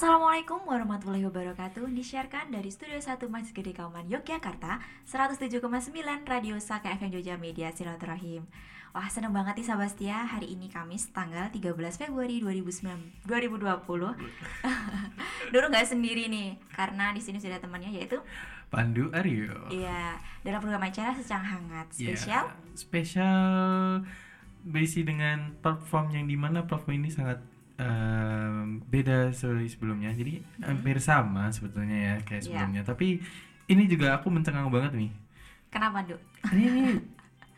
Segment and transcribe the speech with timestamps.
[0.00, 1.84] Assalamualaikum warahmatullahi wabarakatuh.
[1.92, 5.60] Disiarkan dari Studio 1 Masjid Gede Kauman Yogyakarta 107,9
[6.24, 8.48] Radio Saka FM Jogja Media Silaturahim.
[8.96, 10.24] Wah seneng banget nih Sabastia.
[10.24, 13.60] Hari ini Kamis tanggal 13 Februari 2009, 2020
[15.52, 18.24] Dulu nggak sendiri nih Karena di sini sudah temannya yaitu
[18.72, 19.68] Pandu Aryo.
[19.68, 21.92] Iya Dalam program acara Secang Hangat.
[22.00, 22.48] Ya, Spesial?
[22.72, 23.44] spesial
[24.64, 27.49] berisi dengan platform yang di mana platform ini sangat
[27.80, 30.12] em, beda dari sebelumnya.
[30.12, 32.46] Jadi hampir sama sebetulnya ya kayak Iya.
[32.46, 32.82] sebelumnya.
[32.84, 33.18] Tapi
[33.66, 35.10] ini juga aku mencengang banget nih.
[35.70, 36.20] Kenapa Duk?
[36.52, 36.82] Ini, ini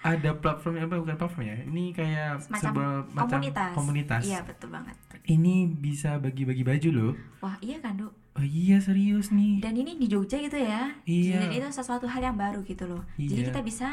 [0.03, 1.57] ada platform apa bukan platform ya?
[1.65, 4.23] Ini kayak Semacam sebuah macam komunitas komunitas.
[4.23, 7.12] Iya betul banget Ini bisa bagi-bagi baju loh.
[7.41, 9.61] Wah iya kan Duk Oh iya serius nih.
[9.61, 10.89] Dan ini di Jogja gitu ya.
[11.05, 11.45] Iya.
[11.45, 13.05] Jadi itu sesuatu hal yang baru gitu loh.
[13.20, 13.47] Jadi Iya.
[13.53, 13.89] kita bisa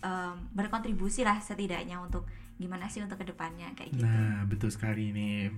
[0.00, 2.24] em, berkontribusi lah setidaknya untuk
[2.60, 4.04] gimana sih untuk ke depannya kayak gitu.
[4.04, 5.48] Nah betul sekali nih.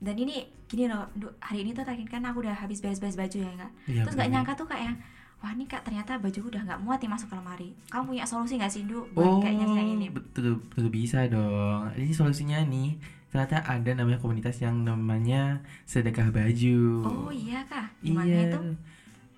[0.00, 1.10] Dan ini gini loh,
[1.42, 3.70] hari ini tuh terakhir kan aku udah habis beres-beres baju ya kak.
[3.84, 4.36] Iya, Terus nggak betul.
[4.38, 4.96] nyangka tuh kayak yang
[5.40, 8.60] Wah ini kak ternyata baju udah nggak muat nih masuk ke lemari Kamu punya solusi
[8.60, 11.88] nggak sih Oh, buat kayaknya kayak ini betul betul bisa dong.
[11.96, 13.00] Jadi solusinya nih,
[13.32, 16.80] ternyata ada namanya komunitas yang namanya sedekah baju.
[17.08, 18.52] Oh iya kak Gimana iya.
[18.52, 18.58] itu?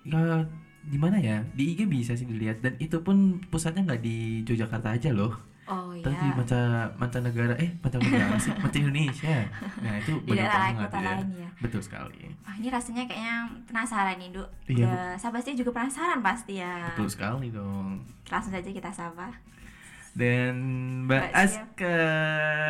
[0.03, 0.43] Ya,
[0.83, 1.39] di mana ya?
[1.55, 5.39] Di IG bisa sih dilihat dan itu pun pusatnya nggak di Yogyakarta aja loh.
[5.63, 6.61] Oh Tapi iya manca
[6.95, 9.37] mancanegara eh mancanegara sih, manca Indonesia.
[9.79, 10.11] Nah, itu
[10.59, 11.07] lain banget kota ya.
[11.09, 12.19] lain ya Betul sekali.
[12.41, 17.07] Wah ini rasanya kayaknya penasaran nih Duk Iya, Udah Sabasti juga penasaran pasti ya Betul
[17.07, 18.03] sekali dong.
[18.27, 19.31] Langsung saja kita sapa
[20.11, 20.55] Dan
[21.07, 21.31] Mbak Mbak.
[21.33, 21.99] Aska,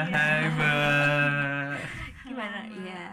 [0.08, 1.76] hai Mbak.
[2.24, 2.60] Gimana?
[2.70, 3.04] Iya.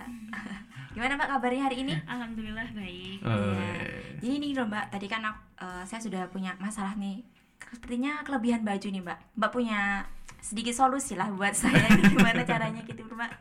[0.91, 1.95] Gimana Mbak kabarnya hari ini?
[2.05, 3.19] Alhamdulillah baik.
[3.23, 3.75] Oh, Iya.
[4.21, 7.25] Jadi nih loh Mbak, tadi kan aku- eh, saya sudah punya masalah nih.
[7.69, 9.19] Sepertinya kelebihan baju nih Mbak.
[9.37, 10.09] Mbak punya
[10.41, 13.33] sedikit solusi lah buat saya gimana caranya gitu Mbak.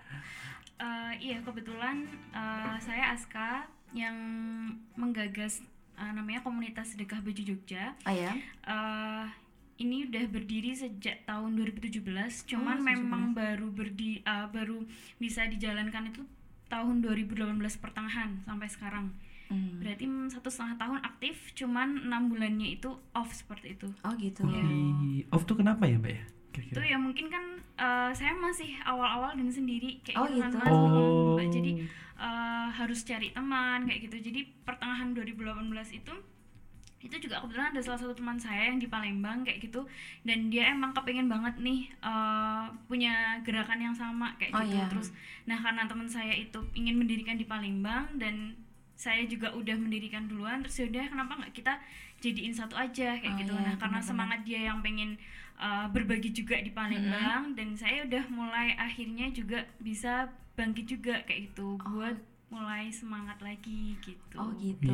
[0.79, 4.15] Eh, iya kebetulan eh, saya Aska yang
[4.95, 5.59] menggagas
[5.97, 7.95] eh, namanya komunitas sedekah baju Jogja.
[8.03, 8.31] Oh ya.
[8.67, 9.25] Eh,
[9.79, 12.03] ini udah berdiri sejak tahun 2017,
[12.51, 14.83] cuman Oh, memang baru berdi eh, baru
[15.17, 16.23] bisa dijalankan itu
[16.69, 19.05] tahun 2018 pertengahan sampai sekarang.
[19.49, 19.81] Hmm.
[19.81, 23.89] Berarti mm, satu setengah tahun aktif, cuman enam bulannya itu off seperti itu.
[23.99, 24.45] Oh gitu.
[24.45, 24.61] Iya.
[24.61, 26.23] Wih, off tuh kenapa ya mbak ya?
[26.49, 26.85] itu Kira-kira?
[26.85, 27.43] ya mungkin kan
[27.75, 30.57] eh, saya masih awal-awal dan sendiri kayak Oh, gitu, kan gitu.
[30.59, 30.69] Mas.
[30.69, 31.33] Oh.
[31.33, 31.47] Mbak.
[31.49, 31.71] jadi
[32.15, 35.65] eh, harus cari teman kayak gitu jadi pertengahan 2018
[35.95, 36.13] itu
[36.99, 39.87] itu juga kebetulan ada salah satu teman saya yang di Palembang kayak gitu
[40.21, 44.85] dan dia emang kepengen banget nih eh, punya gerakan yang sama kayak Oh, gitu iya.
[44.85, 45.09] terus
[45.45, 48.57] nah karena teman saya itu ingin mendirikan di Palembang dan
[48.99, 51.73] saya juga udah mendirikan duluan terus yaudah kenapa nggak kita
[52.19, 54.03] jadiin satu aja kayak Oh, gitu iya, nah karena benar-benar.
[54.03, 55.15] semangat dia yang pengen
[55.55, 61.49] uh, berbagi juga di Palembang dan saya udah mulai akhirnya juga bisa bangkit juga kayak
[61.49, 61.95] gitu Oh.
[61.95, 64.35] buat mulai semangat lagi gitu.
[64.35, 64.89] Oh gitu.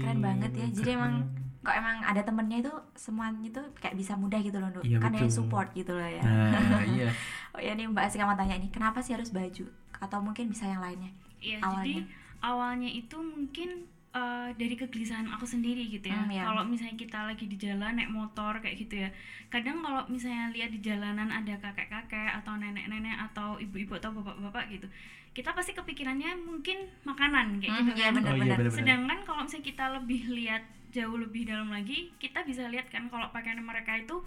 [0.00, 0.66] Keren banget ya.
[0.72, 1.28] Jadi emang
[1.60, 4.72] kok emang ada temennya itu semuanya itu kayak bisa mudah gitu loh.
[4.80, 6.24] Iya, kan ada yang support gitu loh ya.
[6.24, 7.12] Nah, iya.
[7.52, 9.68] Oh ya nih Mbak Asika mau tanya nih, kenapa sih harus baju?
[10.00, 11.12] Atau mungkin bisa yang lainnya?
[11.38, 11.84] Iya, awalnya.
[11.84, 11.94] jadi
[12.40, 16.18] awalnya itu mungkin uh, dari kegelisahan aku sendiri gitu ya.
[16.18, 16.42] Hmm, iya.
[16.48, 19.10] Kalau misalnya kita lagi di jalan naik motor kayak gitu ya.
[19.48, 24.86] Kadang kalau misalnya lihat di jalanan ada kakek-kakek atau nenek-nenek atau ibu-ibu atau bapak-bapak gitu.
[25.30, 28.14] Kita pasti kepikirannya mungkin makanan kayak Hmm, gitu iya, kan.
[28.18, 28.34] benar-benar.
[28.34, 28.78] Oh iya benar-benar.
[28.82, 33.30] Sedangkan kalau misalnya kita lebih lihat jauh lebih dalam lagi, kita bisa lihat kan kalau
[33.30, 34.18] pakaian mereka itu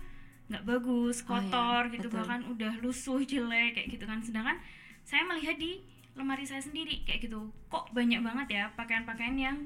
[0.48, 2.18] nggak bagus, Oh iya, kotor gitu betul.
[2.24, 4.24] bahkan udah lusuh, jelek kayak gitu kan.
[4.24, 4.58] Sedangkan
[5.04, 7.40] saya melihat di lemari saya sendiri kayak gitu.
[7.68, 9.58] Kok banyak banget ya pakaian-pakaian yang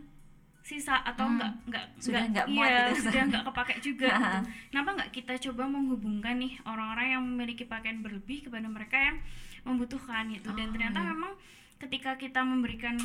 [0.62, 3.08] sisa atau Hmm, nggak nggak sudah nggak muat iya, gitu.
[3.08, 4.40] sudah nggak kepake juga gitu.
[4.70, 9.18] Kenapa nggak kita coba menghubungkan nih orang-orang yang memiliki pakaian berlebih kepada mereka yang
[9.64, 11.08] membutuhkan gitu dan Oh, ternyata iya.
[11.12, 11.34] memang
[11.80, 12.96] ketika kita memberikan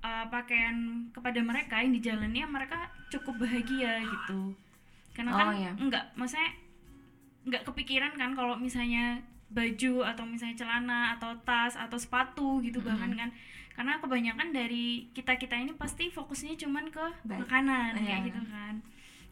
[0.00, 0.76] uh, pakaian
[1.12, 4.56] kepada mereka yang dijalani mereka cukup bahagia gitu
[5.12, 5.72] karena kan Oh, iya.
[5.76, 6.50] nggak maksudnya
[7.42, 13.10] nggak kepikiran kan kalau misalnya baju atau misalnya celana atau tas atau sepatu gitu bahkan
[13.14, 13.30] kan
[13.74, 17.46] karena kebanyakan dari kita kita ini pasti fokusnya cuman ke Baik.
[17.46, 18.02] makanan Iya.
[18.06, 18.74] kayak gitu kan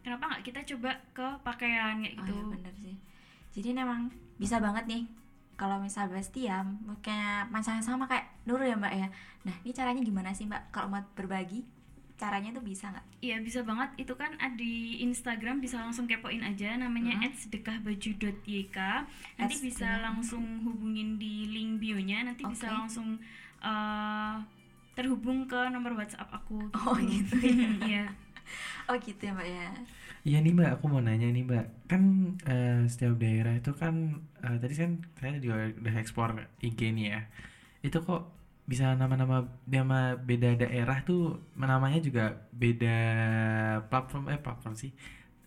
[0.03, 2.97] kenapa nggak kita coba ke pakaian kayak Oh gitu iya bener sih.
[3.59, 5.03] Jadi memang bisa banget nih
[5.59, 6.63] kalau misal Bastia
[7.03, 9.09] kayak macamnya sama kayak Nurul ya Mbak ya.
[9.43, 11.67] Nah ini caranya gimana sih Mbak kalau mau berbagi?
[12.19, 13.05] Caranya tuh bisa nggak?
[13.23, 17.31] Iya bisa banget itu kan ada di Instagram bisa langsung kepoin aja namanya Hmm.
[17.31, 18.79] @sedekahbaju.yk
[19.39, 22.75] nanti At bisa langsung hubungin di link bio-nya nanti bisa Oke.
[22.75, 23.09] langsung
[23.63, 24.35] eh,
[24.93, 27.55] terhubung ke nomor WhatsApp aku Oh, gitu ya.
[27.87, 28.05] Iya
[28.89, 29.69] Oh gitu ya Mbak ya.
[30.25, 32.03] Iya nih mbak, aku mau nanya nih mbak, kan
[32.45, 36.29] eh, setiap daerah itu kan eh, tadi kan saya juga udah ekspor
[36.61, 37.21] IG nih ya,
[37.81, 38.23] itu kok
[38.69, 42.97] bisa nama-nama nama beda daerah tuh namanya juga beda
[43.89, 44.93] platform eh platform sih.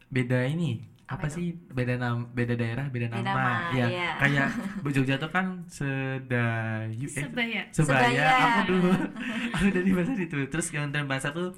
[0.10, 1.36] Beda ini Apa apa, itu?
[1.38, 4.10] sih beda nam beda daerah beda Beda nama, nama, ya iya.
[4.18, 4.50] kayak
[4.96, 7.62] Jogja tuh kan sedayu eh, sebaya.
[7.70, 8.28] Sebaya, Sebaya.
[8.42, 8.90] aku dulu.
[9.56, 10.38] Aku dari bahasa itu.
[10.50, 11.54] Terus yang bahasa tuh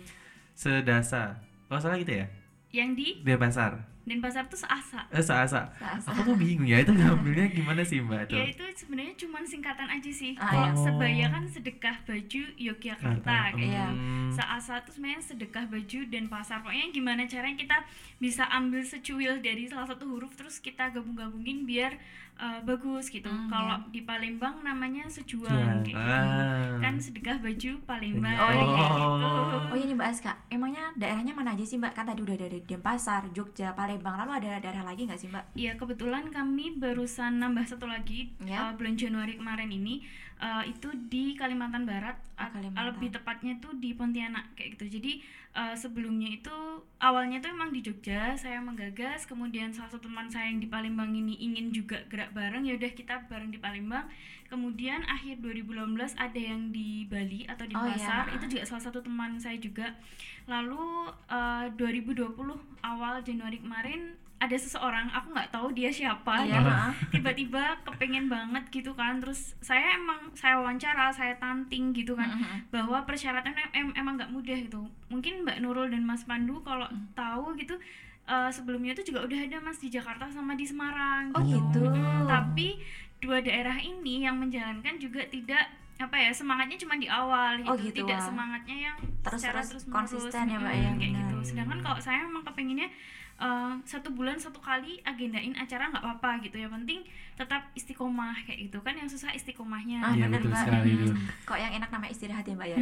[0.54, 1.40] sedasa.
[1.72, 2.43] Kalau salah gitu ya
[2.74, 3.22] yang di?
[3.22, 3.86] Denpasar.
[4.04, 5.08] Denpasar tuh seasa.
[5.16, 5.72] Eh seasa.
[5.80, 6.12] Seasa.
[6.12, 9.88] aku tuh bingung ya itu ngambilnya gimana sih mbak tuh ya itu sebenarnya cuma singkatan
[9.88, 10.36] aja sih.
[10.36, 10.82] Ah, kalau iya.
[10.84, 13.86] sebaya kan sedekah baju Yogyakarta Kata, kayak Iya.
[13.96, 16.60] hmm, Seasa tuh sebenarnya sedekah baju dan pasar.
[16.60, 17.78] Pokoknya gimana caranya kita
[18.20, 21.96] bisa ambil secuil dari salah satu huruf terus kita gabung-gabungin biar
[22.36, 23.90] uh, bagus gitu Hmm, kalau iya.
[23.90, 25.82] di Palembang namanya sejuang Juang.
[25.82, 26.78] kayak gitu Ah.
[26.80, 28.64] kan sedekah baju Palembang Oh, iya.
[28.64, 29.58] kayak gitu.
[29.66, 31.94] Oh ini Mbak Aska, emangnya daerahnya mana aja sih Mbak?
[31.94, 35.46] Kan tadi udah dari Denpasar, Jogja, Palembang, lalu ada daerah lagi nggak sih Mbak?
[35.56, 38.60] Iya kebetulan kami barusan nambah satu lagi Ya.
[38.64, 40.04] uh, bulan Januari kemarin ini
[40.38, 42.86] uh, itu di Kalimantan Barat Oh, Kalimantan.
[42.90, 45.22] lebih tepatnya tuh di Pontianak kayak gitu jadi
[45.54, 46.58] uh, sebelumnya itu
[46.98, 51.14] awalnya tuh emang di Jogja saya menggagas kemudian salah satu teman saya yang di Palembang
[51.14, 54.10] ini ingin juga gerak bareng ya udah kita bareng di Palembang.
[54.50, 58.38] Kemudian akhir 2018 ada yang di Bali atau di Oh, Pasar iya.
[58.38, 59.98] itu juga salah satu teman saya juga.
[60.46, 62.38] Lalu uh, 2020
[62.86, 66.68] awal Januari kemarin ada seseorang aku nggak tahu dia siapa Iya, gitu.
[66.68, 66.94] maaf.
[67.10, 69.18] tiba-tiba kepengen banget gitu kan.
[69.18, 72.28] Terus saya emang saya wawancara saya tanting gitu kan.
[72.70, 74.84] Bahwa persyaratan em- em- emang nggak mudah gitu.
[75.08, 77.08] Mungkin Mbak Nurul dan Mas Pandu kalau Hmm.
[77.14, 77.80] tahu gitu
[78.26, 81.84] eh, sebelumnya itu juga udah ada Mas di Jakarta sama di Semarang Oh gitu.
[81.84, 82.80] Mm, tapi
[83.20, 87.76] dua daerah ini yang menjalankan juga tidak apa ya semangatnya cuma di awal gitu, Oh,
[87.78, 88.26] gitu, tidak wah.
[88.26, 91.36] semangatnya yang Terus- secara terus terus-menerus, konsisten ya, Mbak, mm, ya, kayak gitu.
[91.46, 92.88] Sedangkan kalau saya emang kepenginnya
[93.36, 97.02] eh, satu bulan satu kali agendain acara nggak apa-apa gitu ya penting
[97.34, 100.62] tetap istiqomah kayak gitu kan yang susah istiqomahnya Ah, bener, betul Mbak.
[100.64, 101.00] sekali Mm.
[101.02, 102.78] tuh Kok yang enak namanya istirahat ya Mbak ya?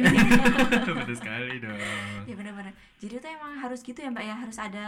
[1.00, 1.78] betul sekali dong
[2.22, 2.72] ya benar-benar.
[3.00, 4.86] Jadi itu emang harus gitu ya Mbak ya, harus ada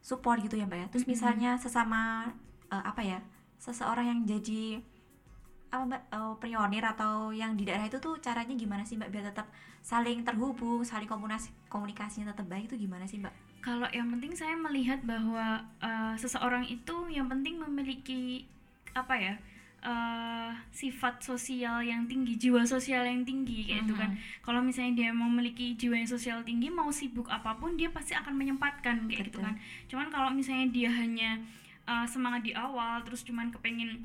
[0.00, 0.86] support gitu ya Mbak ya.
[0.88, 2.30] Terus misalnya sesama
[2.68, 3.18] eh, apa ya,
[3.58, 4.78] seseorang yang jadi
[5.70, 9.24] apa Mbak eh, pionir atau yang di daerah itu tuh caranya gimana sih Mbak biar
[9.26, 9.46] tetap
[9.82, 13.34] saling terhubung, saling komunikasi komunikasinya tetap baik itu gimana sih Mbak?
[13.60, 18.48] Kalau yang penting saya melihat bahwa eh, seseorang itu yang penting memiliki
[18.96, 19.34] apa ya
[19.84, 24.10] eh, sifat sosial yang tinggi jiwa sosial yang tinggi kayak itu kan.
[24.40, 28.32] Kalau misalnya dia memiliki jiwa yang sosial tinggi mau sibuk apa pun dia pasti akan
[28.32, 29.44] menyempatkan kayak gitu Betul.
[29.44, 29.54] kan.
[29.92, 31.36] Cuman kalau misalnya dia hanya
[31.84, 34.00] eh, semangat di awal terus cuman kepengen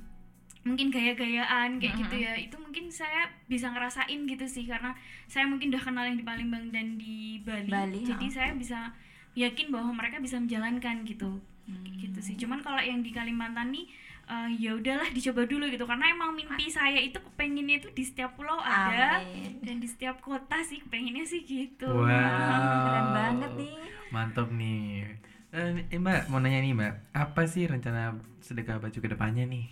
[0.65, 4.67] mungkin gaya-gayaan kayak gitu ya itu mungkin saya bisa ngerasain gitu sih.
[4.67, 4.91] Karena
[5.31, 8.91] saya mungkin udah kenal yang di Palembang dan di Bali, Bali, jadi saya bisa
[9.35, 11.39] yakin bahwa mereka bisa menjalankan gitu.
[11.65, 11.85] Hmm.
[11.95, 12.35] Gitu sih.
[12.35, 13.85] Cuman kalau yang di Kalimantan nih
[14.25, 15.83] eh, ya udahlah dicoba dulu gitu.
[15.83, 19.21] Karena emang mimpi saya itu kepenginnya itu di setiap pulau ada.
[19.21, 19.59] Amin.
[19.61, 21.85] dan di setiap kota sih kepenginnya sih gitu.
[21.85, 22.07] Wow.
[22.07, 23.75] Keren banget nih.
[24.09, 25.03] mantap nih.
[25.51, 26.93] Eh, eh, mbak mau nanya nih mbak.
[27.11, 29.65] Apa sih rencana sedekah baju ke depannya nih?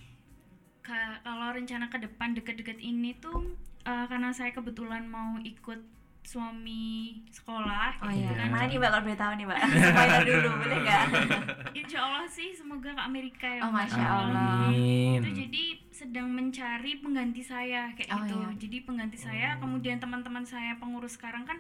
[0.81, 5.80] Ka- kalau rencana ke depan deket-deket ini tuh eh, karena saya kebetulan mau ikut
[6.24, 6.84] suami
[7.28, 9.60] sekolah Oh kayak iya, gitu kan mana nih Mbak kalau boleh tahu nih Mbak?
[9.84, 11.04] Spoiler dulu, boleh nggak?
[11.80, 13.72] Insya Allah sih semoga ke Amerika ya Oh.
[13.72, 14.66] Masya Allah.
[14.66, 18.50] Amin itu jadi sedang mencari pengganti saya kayak Oh, gitu iya.
[18.57, 21.59] jadi pengganti saya kemudian teman-teman saya pengurus sekarang kan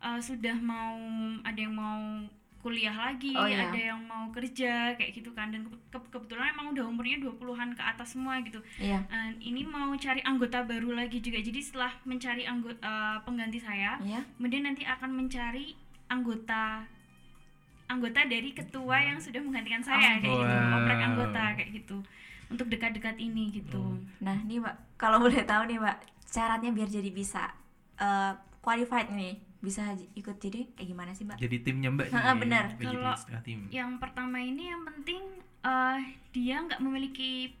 [0.00, 0.94] eh, sudah mau
[1.42, 2.22] ada yang mau
[2.62, 3.66] kuliah lagi Oh, iya.
[3.66, 5.50] ada yang mau kerja kayak gitu kan.
[5.50, 8.62] Dan ke- ke- kebetulan emang udah umurnya 20-an ke atas semua gitu.
[8.78, 9.02] Iya.
[9.04, 11.36] Eh, ini mau cari anggota baru lagi juga.
[11.36, 12.88] Jadi setelah mencari anggota
[13.20, 14.22] pengganti saya Iya.
[14.32, 15.74] kemudian nanti akan mencari
[16.06, 16.86] anggota
[17.84, 20.48] anggota dari ketua yang sudah menggantikan Oh, saya kayak gitu.
[20.48, 20.76] Wow.
[20.78, 21.96] oprek anggota kayak gitu.
[22.48, 24.00] Untuk dekat-dekat ini gitu.
[24.18, 27.52] Nah, nih Mbak, kalau boleh tahu nih Mbak, syaratnya biar jadi bisa
[27.94, 30.36] eh, qualified nih, bisa ikut.
[30.36, 31.38] Jadi kayak gimana sih Mbak?
[31.38, 32.74] jadi timnya mbak Ha-ha, benar.
[32.74, 33.60] Jadi Kalau- tim.
[33.70, 35.22] yang pertama ini yang penting
[35.62, 35.98] eh,
[36.30, 37.54] dia nggak memiliki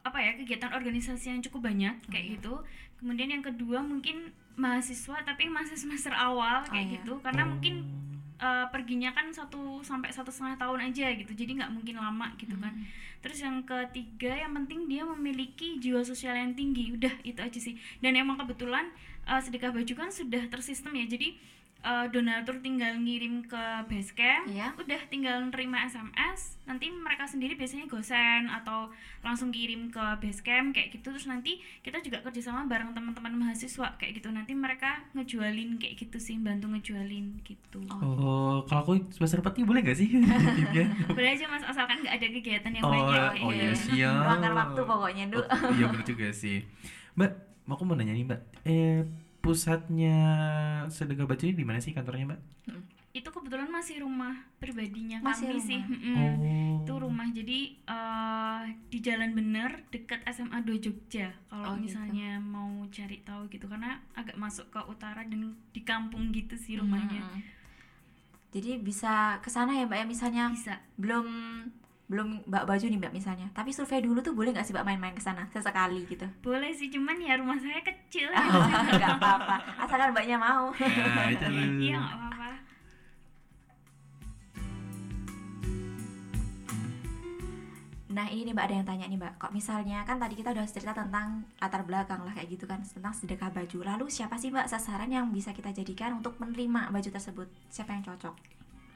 [0.00, 2.64] apa ya kegiatan organisasi yang cukup banyak kayak gitu.
[2.96, 6.94] Kemudian yang kedua mungkin mahasiswa tapi masih semester awal kayak Oh, iya.
[6.96, 7.12] gitu.
[7.20, 7.74] Karena mungkin
[8.36, 11.32] eh, perginya kan satu sampai satu setengah tahun aja gitu.
[11.32, 12.72] Jadi nggak mungkin lama gitu kan.
[13.24, 16.94] Terus yang ketiga yang penting dia memiliki jiwa sosial yang tinggi.
[16.94, 17.74] Udah itu aja sih.
[17.98, 18.92] Dan emang kebetulan
[19.26, 21.06] eh, sedekah baju kan sudah tersistem ya.
[21.08, 21.36] Jadi
[21.82, 24.72] eh, donatur tinggal ngirim ke basecamp Iya.
[24.76, 28.90] udah tinggal nerima SMS nanti mereka sendiri biasanya gosen atau
[29.22, 31.14] langsung kirim ke basecamp kayak gitu.
[31.14, 34.34] Terus nanti kita juga kerjasama bareng teman-teman mahasiswa kayak gitu.
[34.34, 37.80] Nanti mereka ngejualin kayak gitu sih bantu ngejualin gitu.
[37.90, 38.66] Oh.
[38.66, 40.10] Kalau aku semester empat nih boleh gak sih?
[41.16, 43.06] Boleh aja mas asalkan nggak ada kegiatan yang oh, banyak.
[43.06, 43.94] oh kayak iya gitu.
[43.94, 45.38] siap Luangkan waktu pokoknya, Du.
[45.40, 46.66] Oh, iya bener juga sih.
[47.14, 47.30] Mbak
[47.70, 48.40] aku mau nanya nih mbak.
[48.66, 49.00] Eh
[49.46, 50.18] pusatnya
[50.90, 52.40] sedekah ini di mana sih kantornya mbak?
[53.16, 55.64] Itu kebetulan masih rumah pribadinya Masih kami rumah.
[55.64, 56.16] sih Mm-mm.
[56.18, 56.34] oh.
[56.84, 57.26] Itu rumah.
[57.32, 58.62] Jadi eh,
[58.92, 61.32] di Jalan Bener dekat SMA 2 Jogja.
[61.48, 61.96] Kalau Oh, gitu.
[61.96, 65.40] misalnya mau cari tahu gitu karena agak masuk ke utara dan
[65.72, 67.24] di kampung gitu sih rumahnya.
[67.24, 67.40] Mm-mm.
[68.52, 70.06] Jadi bisa ke sana ya Mbak ya?
[70.06, 70.74] Misalnya bisa.
[70.96, 71.26] belum
[72.06, 73.46] belum Mbak baju nih Mbak misalnya.
[73.50, 76.26] Tapi survei dulu tuh boleh nggak sih Mbak main-main ke sana sesekali gitu?
[76.38, 78.30] boleh sih cuman ya rumah saya kecil
[78.94, 79.56] Enggak apa-apa.
[79.82, 80.70] Asalkan Mbaknya mau.
[80.70, 81.46] nah itu
[81.82, 82.48] iya nggak apa-apa
[88.06, 90.64] Nah ini nih Mbak ada yang tanya nih Mbak Kok misalnya kan tadi kita udah
[90.64, 94.70] cerita tentang latar belakang lah kayak gitu kan Tentang sedekah baju Lalu siapa sih Mbak
[94.70, 98.34] sasaran yang bisa kita jadikan untuk menerima baju tersebut Siapa yang cocok?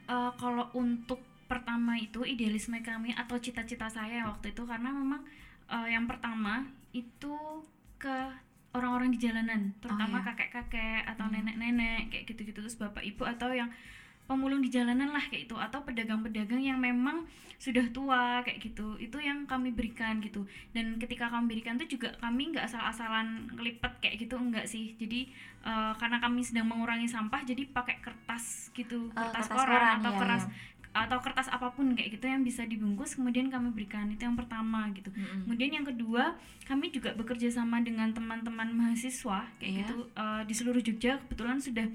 [0.08, 5.22] Eh, kalau untuk pertama itu idealisme kami atau cita-cita saya waktu itu karena memang
[5.66, 6.62] eh, yang pertama
[6.94, 7.34] itu
[7.98, 8.16] ke
[8.70, 10.26] orang-orang di jalanan terutama iya.
[10.30, 11.34] kakek-kakek atau Hmm.
[11.42, 13.70] nenek-nenek kayak gitu-gitu terus bapak ibu atau yang
[14.30, 17.26] pemulung di jalanan lah kayak itu atau pedagang-pedagang yang memang
[17.58, 22.14] sudah tua kayak gitu itu yang kami berikan gitu dan ketika kami berikan itu juga
[22.22, 25.28] kami nggak asal-asalan ngelipet kayak gitu enggak sih jadi
[25.66, 29.94] eh, karena kami sedang mengurangi sampah jadi pakai kertas gitu Eh, kertas, kertas koran, koran,
[30.00, 30.52] atau iya, keras iya.
[30.90, 34.10] Atau kertas apa pun kayak gitu yang bisa dibungkus kemudian kami berikan.
[34.10, 35.10] Itu yang pertama gitu.
[35.10, 35.46] Mm-mm.
[35.46, 36.34] kemudian yang kedua
[36.66, 39.80] kami juga bekerja sama dengan teman-teman mahasiswa kayak Iya.
[39.84, 41.22] gitu eh, di seluruh Jogja.
[41.22, 41.86] Kebetulan sudah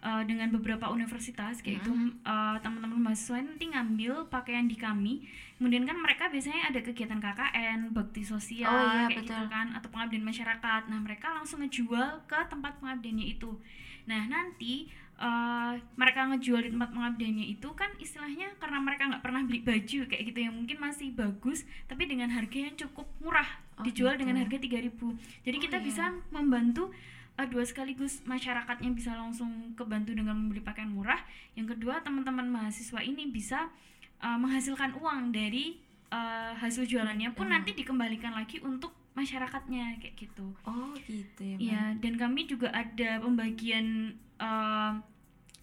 [0.00, 1.92] eh, dengan beberapa universitas kayak itu
[2.22, 5.14] eh, teman-teman mahasiswa nanti ngambil pakaian di kami.
[5.60, 9.92] Kemudian kan mereka biasanya ada kegiatan KKN bakti sosial Oh iya, kayak gitu kan atau
[9.92, 10.88] pengabdian masyarakat.
[10.88, 13.60] Nah mereka langsung ngejual ke tempat pengabdiannya itu
[14.04, 19.42] nah nanti eh, mereka ngejual di tempat pengabdiannya itu kan istilahnya karena mereka nggak pernah
[19.44, 23.82] beli baju kayak gitu yang mungkin masih bagus tapi dengan harga yang cukup murah Oh,
[23.82, 24.28] dijual gitu.
[24.28, 24.92] dengan harga 3000
[25.40, 25.84] jadi Oh, kita iya.
[25.88, 26.92] bisa membantu
[27.36, 31.16] eh, dua sekaligus masyarakatnya bisa langsung kebantu dengan membeli pakaian murah
[31.56, 33.72] yang kedua teman-teman mahasiswa ini bisa
[34.20, 37.56] eh, menghasilkan uang dari eh, hasil jualannya pun Hmm.
[37.56, 43.18] nanti dikembalikan lagi untuk masyarakatnya kayak gitu Oh gitu ya Iya, dan kami juga ada
[43.18, 44.92] pembagian eh,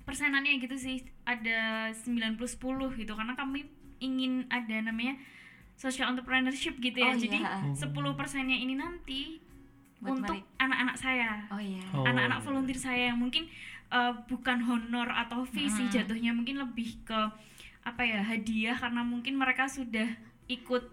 [0.04, 1.04] persenannya gitu sih.
[1.24, 2.56] Ada 90 10
[2.96, 3.68] gitu karena kami
[4.00, 5.20] ingin ada namanya
[5.76, 7.12] social entrepreneurship gitu ya.
[7.12, 7.60] Oh, Jadi iya.
[7.74, 9.42] 10 persennya ini nanti
[9.98, 11.44] Buat untuk anak-anak saya.
[11.50, 12.06] Oh iya Oh.
[12.06, 13.50] Anak-anak volunteer saya yang mungkin
[13.88, 15.94] eh, bukan honor atau fee sih Mm.
[15.94, 17.20] jatuhnya mungkin lebih ke
[17.82, 20.12] apa ya hadiah karena mungkin mereka sudah
[20.46, 20.84] ikut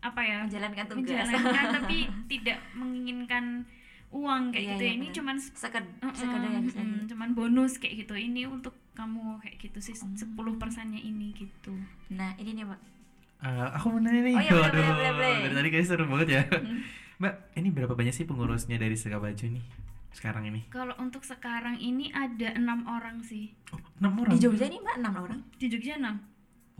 [0.00, 1.26] apa ya Menjalankan tugas.
[1.28, 3.64] menjalankan tapi tidak menginginkan
[4.10, 4.92] uang kayak Iya, gitu iya, ya.
[4.92, 5.16] ini benar.
[5.16, 8.14] cuman Seked, uh-uh, sekedar yang bisa di- cuman bonus kayak gitu.
[8.14, 10.12] Ini untuk kamu kayak gitu sih Hmm.
[10.14, 11.72] 10 persennya ini gitu.
[12.10, 12.80] Nah ini nih Mbak.
[13.40, 14.34] Eh, aku mau nanya nih.
[14.34, 15.36] Oh iya, boleh, Waduh, boleh, boleh, boleh.
[15.42, 16.42] dari tadi kayak seru banget ya.
[17.20, 19.64] Mbak ini berapa banyak sih pengurusnya dari sedekah baju nih
[20.10, 20.60] sekarang ini?
[20.68, 23.54] Kalau untuk sekarang ini ada enam orang sih.
[23.70, 24.32] Oh, enam orang?
[24.32, 25.40] Di Jogja nih Mbak 6 orang?
[25.54, 26.16] Di Jogja enam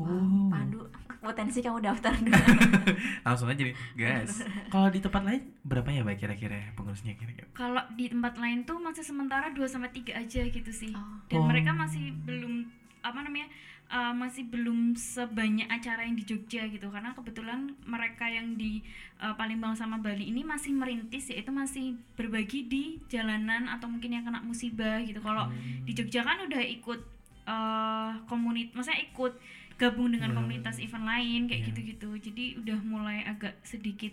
[0.03, 0.49] oh.
[0.51, 0.81] Pandu
[1.25, 2.17] potensi kamu daftar.
[2.17, 2.33] Dulu
[3.29, 4.41] langsung aja nih guys.
[4.73, 7.47] Kalau di tempat lain berapa ya mbak kira-kira pengurusnya kira-kira?
[7.53, 10.97] Kalau di tempat lain tuh masih sementara 2 sampai tiga aja gitu sih.
[10.97, 11.21] Oh.
[11.29, 11.47] dan Oh.
[11.47, 12.65] mereka masih belum
[13.01, 13.49] apa namanya
[13.93, 16.89] uh, masih belum sebanyak acara yang di Jogja gitu.
[16.89, 18.81] Karena kebetulan mereka yang di
[19.21, 24.25] uh, Palembang sama Bali ini masih merintis yaitu masih berbagi di jalanan atau mungkin yang
[24.25, 25.21] kena musibah gitu.
[25.21, 25.85] Kalau Hmm.
[25.85, 27.01] di Jogja kan udah ikut
[27.45, 29.33] uh, komunitas maksudnya ikut
[29.81, 30.45] gabung dengan Hmm.
[30.45, 31.69] komunitas event lain kayak Iya.
[31.73, 32.11] gitu-gitu.
[32.21, 34.13] Jadi udah mulai agak sedikit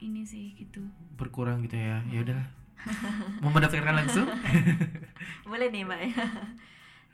[0.00, 0.80] ini sih gitu.
[1.20, 2.00] Berkurang gitu ya.
[2.08, 2.48] Ya udahlah.
[3.44, 4.24] Mau mendaftarkan langsung?
[5.50, 6.00] Boleh nih Mbak.
[6.00, 6.24] Ya.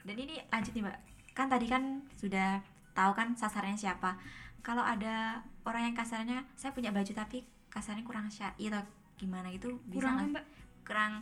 [0.06, 0.98] Dan ini lanjut nih Mbak.
[1.34, 1.82] Kan tadi kan
[2.14, 2.62] sudah
[2.94, 4.14] tahu kan sasarannya siapa.
[4.62, 8.86] Kalau ada orang yang kasarnya saya punya baju tapi kasarnya kurang syar'i atau
[9.18, 9.74] gimana gitu?
[9.90, 10.44] Bisa kurang mbak?
[10.86, 11.12] Kurang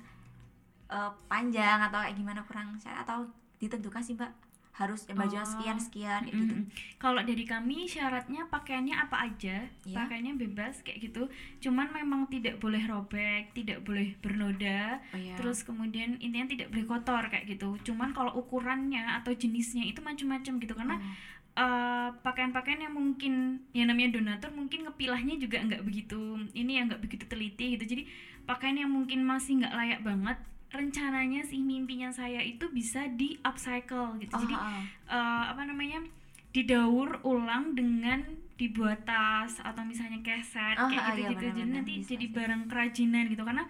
[0.85, 2.41] eh, panjang atau kayak gimana?
[2.45, 3.25] Kurang syar'i atau
[3.57, 4.44] ditentukan sih Mbak
[4.75, 5.47] harus bajunya Oh.
[5.47, 6.55] sekian sekian kayak gitu.
[6.99, 9.95] Kalau dari kami syaratnya pakaiannya apa aja, Iya.
[9.95, 11.31] pakaiannya bebas kayak gitu.
[11.61, 15.39] Cuman memang tidak boleh robek, tidak boleh bernoda, Oh iya.
[15.39, 17.79] terus kemudian intinya tidak boleh kotor kayak gitu.
[17.85, 21.15] Cuman kalau ukurannya atau jenisnya itu macam-macam gitu karena Oh.
[21.55, 26.19] eh, pakaian-pakaian yang mungkin yang namanya donatur mungkin ngepilahnya juga nggak begitu
[26.51, 27.87] ini yang nggak begitu teliti gitu.
[27.87, 28.03] Jadi
[28.43, 30.35] pakaian yang mungkin masih nggak layak banget
[30.75, 34.35] rencananya sih mimpinya saya itu bisa di upcycle gitu.
[34.35, 36.03] Oh, Jadi oh, eh, apa namanya
[36.51, 38.23] didaur ulang dengan
[38.55, 42.11] dibuat tas atau misalnya keset Oh, kayak ah, gitu iya, gitu jadi benar-benar nanti bisa
[42.15, 43.43] jadi barang kerajinan gitu.
[43.43, 43.65] Karena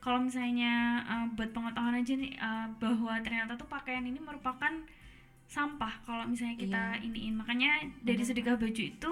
[0.00, 0.72] kalau misalnya
[1.04, 4.72] eh, buat pengetahuan aja nih eh, bahwa ternyata tuh pakaian ini merupakan
[5.50, 7.04] sampah kalau misalnya kita Iya.
[7.04, 7.34] iniin.
[7.34, 9.10] Makanya dari sedekah baju itu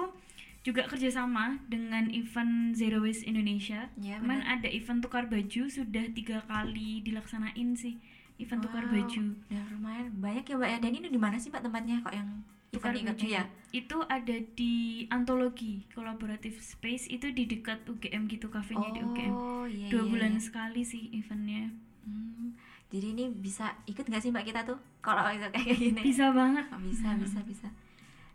[0.69, 3.89] juga kerjasama dengan event Zero Waste Indonesia.
[3.97, 4.55] Kemarin benar.
[4.55, 7.97] ada event tukar baju sudah tiga kali dilaksanain sih
[8.37, 9.23] event tukar Wow, baju.
[9.45, 10.77] Dan lumayan banyak ya mbak ya.
[10.79, 12.29] Dan ini di mana sih mbak tempatnya kok yang
[12.69, 13.43] Tukar event baju ya?
[13.71, 14.75] itu ada di
[15.09, 19.33] Antologi Collaborative Space itu di dekat UGM gitu kafenya di UGM.
[19.33, 19.89] Oh iya.
[19.89, 20.41] Dua iya, bulan iya.
[20.41, 21.73] sekali sih eventnya.
[22.05, 22.53] Hmm,
[22.89, 25.99] Jadi ini bisa ikut nggak sih mbak kita tuh kalau kayak gini?
[25.99, 26.65] Bisa banget.
[26.69, 27.19] Oh, bisa Hmm.
[27.19, 27.67] bisa bisa.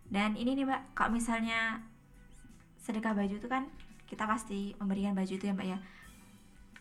[0.05, 1.79] Dan ini nih mbak, kalau misalnya
[2.85, 3.65] sedekah baju itu kan
[4.05, 5.79] kita pasti memberikan baju itu ya mbak ya.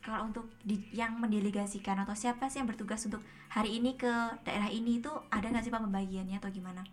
[0.03, 4.11] Kalau untuk di- yang mendelegasikan atau siapa sih yang bertugas untuk hari ini ke
[4.43, 6.83] daerah ini itu ada nggak sih pak pembagiannya atau gimana?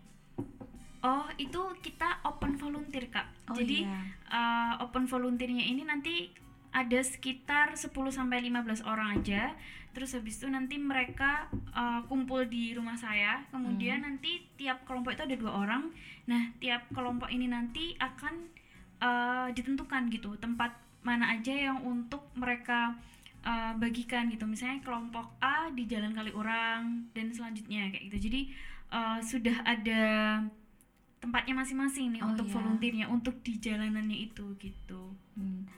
[1.00, 3.24] Oh, itu kita open volunteer, Kak.
[3.48, 4.04] Oh, Jadi iya.
[4.28, 6.28] uh, open volunteernya ini nanti
[6.70, 9.56] ada sekitar 10 sampai 15 orang aja.
[9.90, 13.42] Terus habis itu nanti mereka uh, kumpul di rumah saya.
[13.48, 15.88] Kemudian nanti tiap kelompok itu ada dua orang.
[16.28, 18.59] Nah, tiap kelompok ini nanti akan
[19.00, 22.94] uh, ditentukan gitu tempat mana aja yang untuk mereka
[23.42, 24.44] uh, bagikan gitu.
[24.44, 28.18] Misalnya kelompok A di Jalan Kaliurang dan selanjutnya kayak gitu.
[28.30, 28.40] Jadi
[28.92, 30.02] uh, sudah ada
[31.20, 32.54] tempatnya masing-masing nih Oh, untuk iya.
[32.56, 35.12] volunteernya untuk di jalanannya itu gitu.
[35.36, 35.68] Hmm.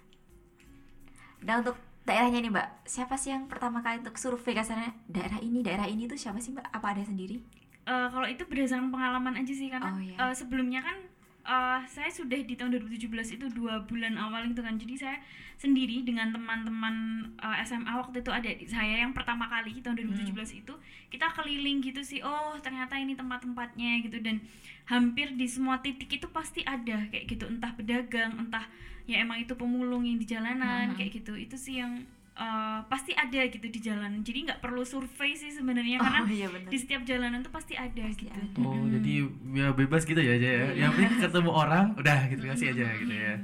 [1.43, 1.75] Dan untuk
[2.07, 6.07] daerahnya nih mbak, siapa sih yang pertama kali untuk survei kasarnya daerah ini daerah ini
[6.07, 6.67] tuh siapa sih mbak?
[6.71, 7.43] Apa ada sendiri?
[7.83, 10.15] Eh, kalau itu berdasarkan pengalaman aja sih karena Oh, iya.
[10.15, 10.95] eh, sebelumnya kan
[11.43, 14.79] eh, saya sudah di tahun 2017 itu dua bulan awal itu kan.
[14.79, 15.19] Jadi saya
[15.59, 16.95] sendiri dengan teman-teman
[17.37, 20.75] eh, SMA waktu itu ada saya yang pertama kali tahun 2017 itu
[21.09, 24.19] kita keliling gitu sih oh ternyata ini tempat-tempatnya gitu.
[24.23, 24.39] Dan
[24.87, 27.47] hampir di semua titik itu pasti ada kayak gitu.
[27.47, 28.67] Entah pedagang entah
[29.03, 30.97] ya emang itu pemulung yang di jalanan Mhm.
[30.99, 31.35] kayak gitu.
[31.35, 32.07] Itu sih yang
[32.43, 36.49] eh, pasti ada gitu di jalan jadi nggak perlu survei sih sebenarnya karena oh iya
[36.51, 36.67] benar.
[36.67, 38.35] di setiap jalanan tuh pasti ada Pasti gitu.
[38.35, 38.59] ada.
[38.59, 38.91] Oh, Mm-mm.
[38.99, 39.15] jadi
[39.55, 40.67] ya bebas gitu ya aja ya.
[40.75, 40.81] Iya.
[40.87, 43.35] Yang penting ketemu orang, udah gitu kasih aja gitu ya.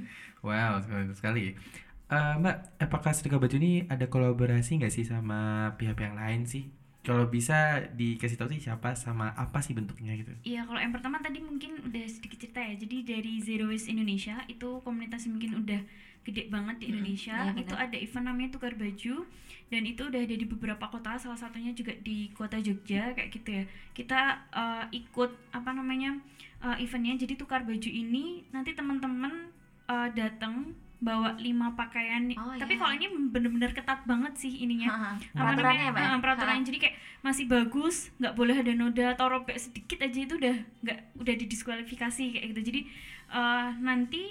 [0.43, 1.45] Wow, sekali sekali.
[2.09, 6.73] Eh, Mbak, apakah sedekah baju ini ada kolaborasi nggak sih sama pihak yang lain sih?
[7.04, 10.32] Kalau bisa dikasih tahu sih siapa sama apa sih bentuknya gitu?
[10.45, 12.75] Iya, kalau yang pertama tadi mungkin udah sedikit cerita ya.
[12.76, 15.80] Jadi dari Zero Waste Indonesia itu komunitas mungkin udah
[16.23, 17.37] gede banget di Hmm, Indonesia.
[17.47, 17.87] iya itu benar.
[17.87, 19.17] ada event namanya Tukar Baju
[19.69, 23.49] dan itu udah ada di beberapa kota, salah satunya juga di kota Jogja kayak gitu
[23.52, 23.65] ya.
[23.93, 26.17] Kita eh, ikut apa namanya
[26.61, 27.15] eh, eventnya.
[27.17, 29.52] Jadi Tukar Baju ini nanti teman-teman
[29.87, 32.26] eh, datang bawa lima pakaian.
[32.35, 32.81] Oh, Tapi iya.
[32.83, 34.91] kalau ini bener-bener ketat banget sih ininya.
[34.91, 35.11] Ha-ha.
[35.39, 39.26] apa Peraturannya ya namanya eh, peraturannya jadi kayak masih bagus nggak boleh ada noda atau
[39.28, 42.81] robek sedikit aja itu udah nggak udah didiskualifikasi kayak gitu jadi
[43.31, 44.23] eh, nanti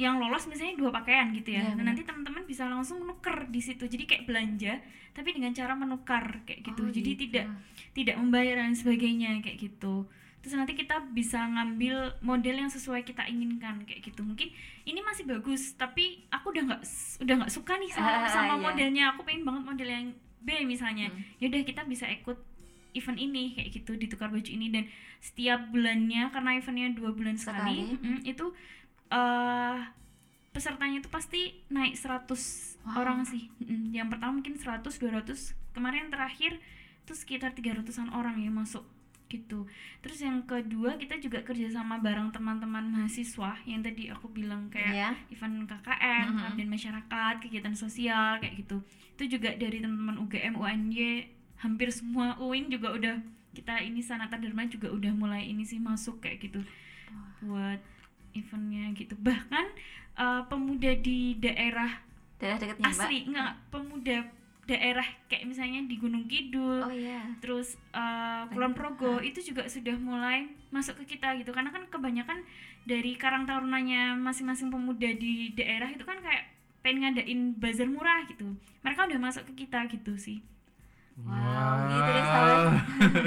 [0.00, 1.60] yang lolos misalnya dua pakaian gitu ya.
[1.62, 3.84] Iya, Nah, nanti teman-teman bisa langsung nuker di situ.
[3.84, 6.82] Jadi kayak belanja tapi dengan cara menukar kayak gitu.
[6.82, 7.22] Oh, jadi gitu.
[7.28, 7.46] tidak
[7.92, 10.08] tidak membayar dan sebagainya kayak gitu.
[10.40, 14.24] Terus nanti kita bisa ngambil model yang sesuai kita inginkan kayak gitu.
[14.24, 14.48] Mungkin
[14.82, 16.82] ini masih bagus tapi aku udah nggak
[17.20, 18.62] udah nggak suka nih sama, Ah, sama iya.
[18.62, 19.04] modelnya.
[19.12, 20.06] Aku pengen banget model yang
[20.40, 21.12] B misalnya.
[21.12, 21.20] Hmm.
[21.36, 22.40] yaudah kita bisa ikut
[22.90, 24.72] event ini kayak gitu ditukar baju ini.
[24.72, 24.88] Dan
[25.20, 28.08] setiap bulannya karena eventnya dua bulan sekali, Sekali.
[28.08, 28.46] mm, itu
[29.10, 29.78] eh
[30.50, 32.96] pesertanya itu pasti naik 100 Wow.
[32.96, 36.56] orang sih Mm, yang pertama mungkin 100 200 kemarin yang terakhir
[37.00, 38.82] itu sekitar 300an orang ya masuk
[39.28, 39.68] gitu
[40.00, 45.10] terus yang kedua kita juga kerjasama bareng teman-teman mahasiswa yang tadi aku bilang kayak Iya.
[45.30, 46.34] event KKN, Mhm.
[46.34, 48.82] pengabdian masyarakat, kegiatan sosial kayak gitu.
[49.14, 53.14] Itu juga dari teman-teman UGM, UNY, hampir semua UIN juga udah
[53.52, 56.60] kita ini Sanata Dharma juga udah mulai ini sih masuk kayak gitu
[57.40, 57.78] buat
[58.32, 59.14] eventnya gitu.
[59.16, 59.66] Bahkan
[60.16, 61.90] eh, pemuda di daerah
[62.36, 62.96] Daerah dekatnya mbak?
[62.96, 64.18] asli enggak pemuda
[64.64, 67.26] daerah kayak misalnya di Gunung Kidul, Oh iya.
[67.42, 72.46] terus uh, Kulon Progo itu juga sudah mulai masuk ke kita gitu karena kan kebanyakan
[72.86, 78.46] dari karang tarunanya masing-masing pemuda di daerah itu kan kayak pengen ngadain bazar murah gitu
[78.80, 80.38] mereka udah masuk ke kita gitu sih
[81.18, 82.64] Wow, gitu deh sahabat.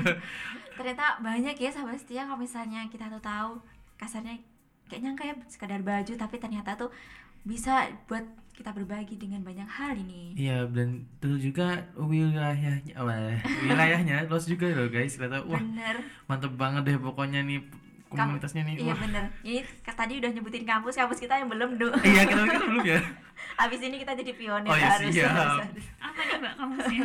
[0.79, 3.59] Ternyata banyak ya sahabat setia kalau misalnya kita tuh tahu
[3.95, 4.39] kasarnya
[4.93, 6.93] kayak nyangka ya sekadar baju tapi ternyata tuh
[7.41, 7.73] bisa
[8.05, 8.21] buat
[8.53, 10.37] kita berbagi dengan banyak hal ini.
[10.37, 15.17] Iya dan tentu juga wilayahnya, wah, wilayahnya luas juga loh guys.
[15.17, 15.95] Ternyata wah Bener.
[16.23, 17.65] mantep banget deh pokoknya nih
[18.07, 18.77] komunitasnya nih.
[18.77, 18.99] Iya Wah.
[19.01, 19.25] bener.
[19.41, 21.89] Ini ka- tadi udah nyebutin kampus kampus kita yang belum du.
[21.99, 22.99] Iya kita kita belum ya.
[23.65, 25.85] Abis ini kita jadi pionir Oh, iya, harus, harus.
[25.97, 27.01] apa nih mbak kamusnya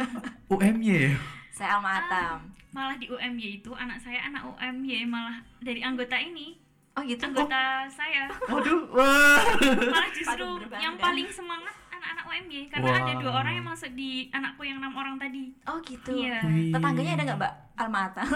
[0.46, 1.16] UMY.
[1.57, 2.38] Saya Alma Atam.
[2.68, 6.61] malah di UMY itu anak saya anak UMY malah dari anggota ini
[6.98, 7.22] Oh gitu.
[7.22, 9.38] anggota saya Waduh, wah.
[9.94, 12.98] malah justru yang paling semangat anak-anak UMY karena Wah.
[13.00, 16.11] ada dua orang yang masuk di anakku yang enam orang tadi Oh gitu.
[16.11, 16.42] Iya.
[16.42, 16.74] Wih.
[16.74, 18.26] Tetangganya ada nggak Mbak Alma Atam?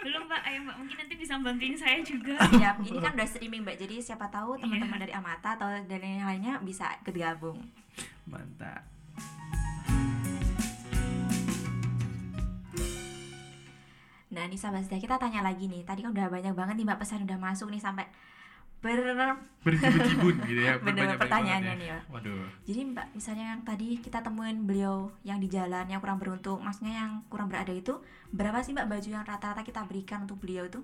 [0.00, 2.38] belum Mbak, ayo Mbak, mungkin nanti bisa bantuin saya juga.
[2.40, 5.02] Siap, ini kan udah streaming mbak, jadi siapa tahu teman-teman Iya.
[5.04, 7.60] dari Amata atau dari yang lainnya bisa bergabung.
[8.24, 8.80] Mantap.
[14.30, 15.82] Nah, Nisa Basda kita tanya lagi nih.
[15.82, 18.06] Tadi kan udah banyak banget nih mbak pesan udah masuk nih sampai
[18.80, 18.96] ber
[19.60, 20.80] Berjibun-jibun gitu ya.
[20.80, 21.98] Berbanyak-banyak pertanyaannya banget nih, ya.
[22.08, 22.46] Waduh.
[22.64, 26.94] Jadi mbak misalnya yang tadi kita temuin beliau yang di jalan yang kurang beruntung, maksudnya
[27.04, 28.00] yang kurang berada itu
[28.32, 30.80] berapa sih mbak baju yang rata-rata kita berikan untuk beliau itu?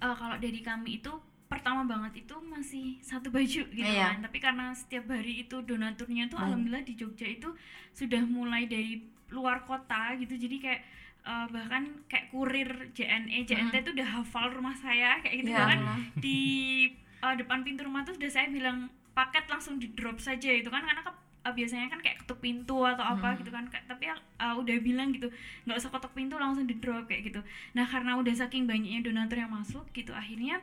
[0.00, 1.12] Eh, kalau dari kami itu
[1.46, 4.18] pertama banget itu masih satu baju gitu Iya.
[4.18, 6.46] kan tapi karena setiap hari itu donaturnya tuh Banyak.
[6.50, 7.54] alhamdulillah di Jogja itu
[7.94, 10.82] sudah mulai dari luar kota gitu jadi kayak
[11.26, 15.50] eh, bahkan kayak kurir JNE JNT itu udah hafal rumah saya kayak gitu.
[15.50, 15.98] Ya bahkan Allah.
[16.16, 16.40] di
[17.18, 20.80] eh, depan pintu rumah tuh sudah saya bilang paket langsung di drop saja itu kan.
[20.80, 23.38] Karena ke- eh, biasanya kan kayak ketuk pintu atau apa Hmm.
[23.38, 23.64] gitu kan.
[23.66, 24.16] Kayak- tapi eh,
[24.54, 25.26] udah bilang gitu
[25.64, 27.40] nggak usah ketuk pintu langsung di drop kayak gitu.
[27.72, 30.62] Nah karena udah saking banyaknya donatur yang masuk gitu akhirnya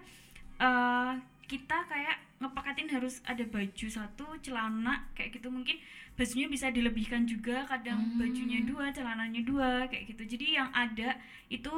[0.55, 1.11] eh
[1.53, 5.77] kita kayak ngepaketin harus ada baju satu celana kayak gitu mungkin
[6.13, 8.17] bajunya bisa dilebihkan juga kadang Hmm.
[8.17, 11.13] bajunya dua celananya dua kayak gitu jadi yang ada
[11.47, 11.71] itu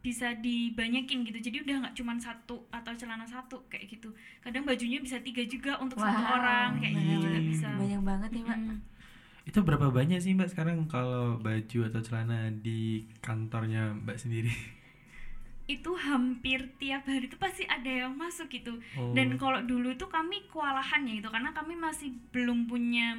[0.00, 4.96] bisa dibanyakin gitu jadi udah nggak cuma satu atau celana satu kayak gitu kadang bajunya
[4.98, 7.48] bisa tiga juga untuk satu Wow, orang kayak gitu juga bener-bener.
[7.48, 8.58] bisa Banyak banget nih mbak.
[8.58, 8.78] Mm.
[9.44, 14.52] Itu berapa banyak sih Mbak sekarang kalau baju atau celana di kantornya Mbak sendiri?
[15.66, 19.12] Itu hampir tiap hari itu pasti ada yang masuk gitu Oh.
[19.12, 23.16] dan kalau dulu tuh kami kewalahan ya gitu karena kami masih belum punya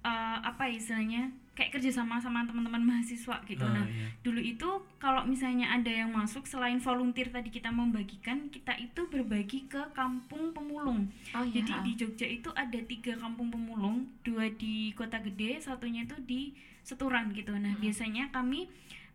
[0.00, 1.22] eh, apa ya istilahnya
[1.52, 4.06] kayak kerjasama sama teman-teman mahasiswa gitu Ah, nah iya.
[4.20, 9.66] dulu itu kalau misalnya ada yang masuk selain volunteer tadi kita membagikan kita itu berbagi
[9.66, 11.58] ke kampung pemulung Oh iya.
[11.58, 16.52] jadi di Jogja itu ada tiga kampung pemulung dua di kota gede satunya itu di
[16.80, 17.82] Seturan gitu nah Hmm.
[17.82, 18.70] biasanya kami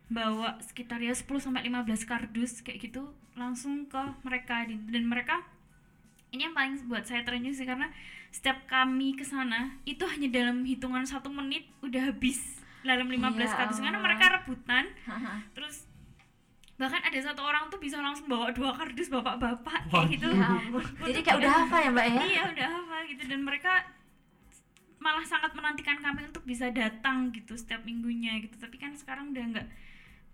[0.06, 4.62] bawa sekitar ya 10 sampai 15 kardus kayak gitu langsung ke mereka.
[4.68, 5.42] Dan mereka
[6.30, 7.88] ini yang paling buat saya terenyuh sih karena
[8.28, 13.48] setiap kami ke sana itu hanya dalam hitungan satu menit udah habis dalam 15 Ya
[13.48, 13.78] kardus.
[13.78, 14.04] Karena Allah.
[14.04, 14.84] mereka rebutan.
[15.54, 15.86] Terus
[16.74, 20.26] bahkan ada satu orang tuh bisa langsung bawa dua kardus bapak-bapak Wah, kayak gitu.
[20.26, 20.82] Ya ampun.
[21.06, 22.22] Jadi kayak udah hafal ya mbak ya?
[22.26, 23.22] iya udah hafal gitu.
[23.30, 23.72] Dan mereka
[24.98, 28.58] malah sangat menantikan kami untuk bisa datang gitu setiap minggunya gitu.
[28.58, 29.66] Tapi kan sekarang udah nggak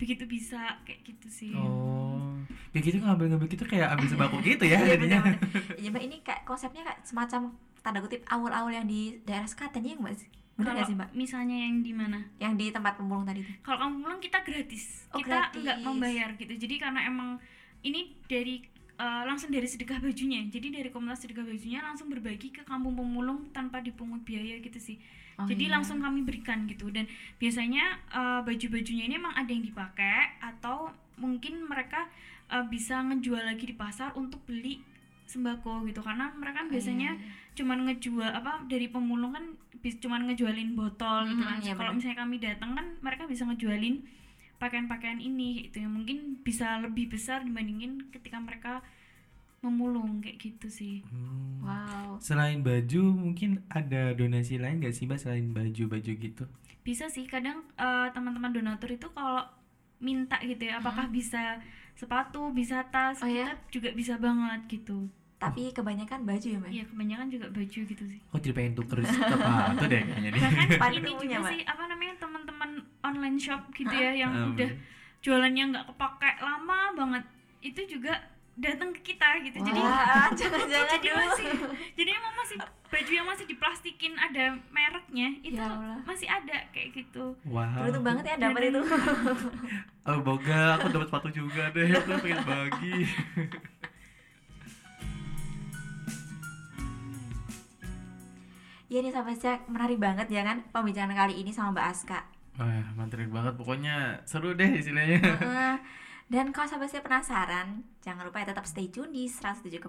[0.00, 1.52] begitu bisa kayak gitu sih.
[1.52, 2.40] Oh,
[2.72, 5.20] kayak gitu ngambil-ngambil gitu kayak ambil sembako gitu ya Iya jadinya.
[5.80, 7.52] Iya mbak ini kayak konsepnya kayak semacam
[7.84, 10.16] tanda kutip awal-awal yang di daerah Sekaten ya mbak?
[10.16, 11.08] Bener kalau gak sih mbak?
[11.12, 12.18] misalnya yang di mana?
[12.40, 13.52] Yang di tempat pemulung tadi itu?
[13.60, 14.84] kalau kamu pulang kita gratis.
[15.12, 16.52] Oh, kita nggak membayar gitu.
[16.56, 17.36] Jadi karena emang
[17.84, 18.64] ini dari
[18.96, 20.48] eh, langsung dari sedekah bajunya.
[20.48, 24.96] Jadi dari komunitas sedekah bajunya langsung berbagi ke kampung pemulung tanpa dipungut biaya gitu sih
[25.40, 25.72] Oh, jadi iya.
[25.78, 26.92] langsung kami berikan gitu.
[26.92, 27.08] Dan
[27.40, 32.08] biasanya eh, baju-bajunya ini emang ada yang dipakai atau mungkin mereka
[32.52, 34.84] eh, bisa ngejual lagi di pasar untuk beli
[35.24, 36.04] sembako gitu.
[36.04, 37.54] Karena mereka kan Oh, biasanya iya, iya.
[37.56, 39.44] cuman ngejual apa dari pemulung kan
[39.80, 41.58] cuman ngejualin botol gitu kan.
[41.64, 44.04] Iya kalau misalnya kami datang kan mereka bisa ngejualin
[44.60, 48.84] pakaian-pakaian ini itu yang mungkin bisa lebih besar dibandingin ketika mereka
[49.60, 51.60] memulung kayak gitu sih Hmm.
[51.60, 52.16] Wow.
[52.18, 56.44] Selain baju mungkin ada donasi lain gak sih Mbak selain baju-baju gitu?
[56.80, 59.44] bisa sih kadang eh, teman-teman donatur itu kalau
[59.98, 61.60] minta gitu ya apakah bisa
[61.92, 63.44] sepatu bisa tas Oh, ya?
[63.44, 65.04] kita juga bisa banget gitu
[65.36, 66.70] Tapi kebanyakan baju ya mbak?
[66.70, 70.40] iya kebanyakan juga baju gitu sih Oh jadi pengen tuker sepatu deh kayaknya nih.
[70.74, 71.50] bahkan ini juga Mbak.
[71.50, 72.70] sih apa namanya teman-teman
[73.02, 74.70] online shop gitu ya yang Ah, udah
[75.20, 77.24] jualannya nggak kepake lama banget
[77.60, 78.16] itu juga
[78.60, 81.20] datang ke kita gitu jadi Wah, jangan-jangan jadi dulu.
[81.24, 81.48] masih
[81.96, 85.96] jadi emang masih baju yang masih diplastikin ada mereknya itu Ya Allah.
[86.04, 87.64] masih ada kayak gitu Wow.
[87.80, 88.80] Beruntung banget ya dapat itu.
[90.08, 91.86] Oh boga, aku dapat sepatu juga deh.
[91.92, 93.04] Aku pengen bagi.
[98.90, 102.20] Iya nih sahabat Jack, menarik banget ya kan pembicaraan kali ini sama Mbak Aska.
[102.58, 103.54] Wah, mantap banget.
[103.54, 103.94] Pokoknya
[104.26, 105.22] seru deh istilahnya.
[106.30, 109.82] Dan kalau sahabat saya penasaran, jangan lupa ya tetap stay tune di 107,9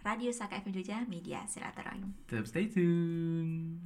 [0.00, 2.16] Radio Saka FM Jogja Media Silaturahim.
[2.24, 3.76] Tetap stay tune.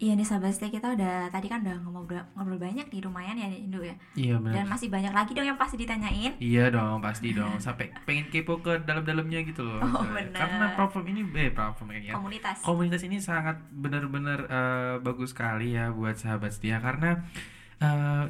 [0.00, 3.52] Iya nih sahabat setia kita udah tadi kan udah ngobrol, ngobrol banyak nih lumayan ya
[3.52, 3.92] Indo ya.
[4.16, 4.72] Iya Dan benar.
[4.72, 6.40] masih banyak lagi dong yang pasti ditanyain.
[6.40, 7.60] Iya dong, pasti dong.
[7.60, 9.76] Sampai pengen kepo ke dalam-dalamnya gitu loh.
[9.84, 10.32] Oh, benar.
[10.32, 12.16] Karena platform ini, eh platform ini ya.
[12.16, 12.56] Komunitas.
[12.64, 17.20] Komunitas ini sangat benar-benar eh, bagus sekali ya buat sahabat setia karena
[17.84, 18.24] eh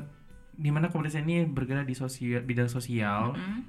[0.61, 3.65] di mana komunitas ini bergerak di sosial bidang sosial Mm-mm.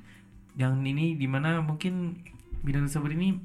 [0.59, 2.19] yang ini di mana mungkin
[2.65, 3.39] bidang tersebut ini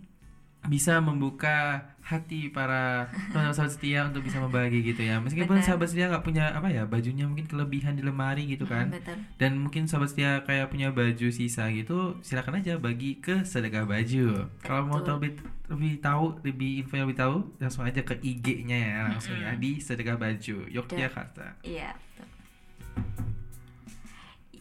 [0.67, 5.19] bisa membuka hati para sahabat setia untuk bisa membagi gitu ya.
[5.19, 5.67] Meskipun Benar.
[5.67, 8.95] sahabat setia nggak punya apa ya bajunya mungkin kelebihan di lemari gitu kan.
[8.95, 9.19] betul.
[9.43, 14.47] Dan mungkin sahabat setia kayak punya baju sisa gitu silakan aja bagi ke sedekah baju.
[14.63, 18.79] Kalau mau tahu lebih, lebih tahu lebih info yang lebih tahu langsung aja ke IG-nya
[18.79, 21.59] ya langsung ya di sedekah baju Yogyakarta.
[21.67, 22.29] Iya betul.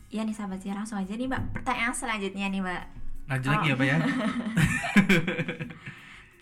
[0.09, 1.61] Iya nih sahabat ya langsung aja nih mbak.
[1.61, 2.94] Pertanyaan selanjutnya nih mbak
[3.25, 3.97] lanjut lagi ya pak ya?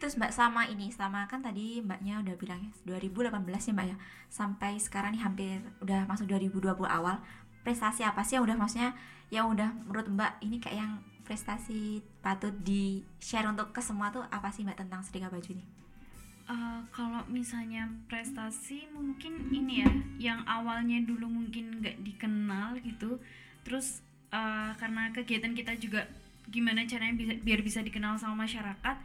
[0.04, 3.98] Terus Mbak sama ini sama kan tadi Mbaknya udah bilang ya 2018 ya Mbak ya?
[4.28, 7.24] Sampai sekarang nih hampir udah masuk 2020 awal.
[7.64, 8.92] Prestasi apa sih yang udah maksudnya
[9.32, 10.94] yang udah menurut Mbak ini kayak yang
[11.24, 15.64] prestasi patut di share untuk ke semua tuh apa sih Mbak tentang sedekah baju ini?
[16.52, 23.24] Eh, kalau misalnya prestasi mungkin ini ya yang awalnya dulu mungkin nggak dikenal gitu.
[23.64, 24.04] Terus
[24.36, 26.04] eh, karena kegiatan kita juga
[26.50, 28.98] gimana caranya bisa, biar bisa dikenal sama masyarakat.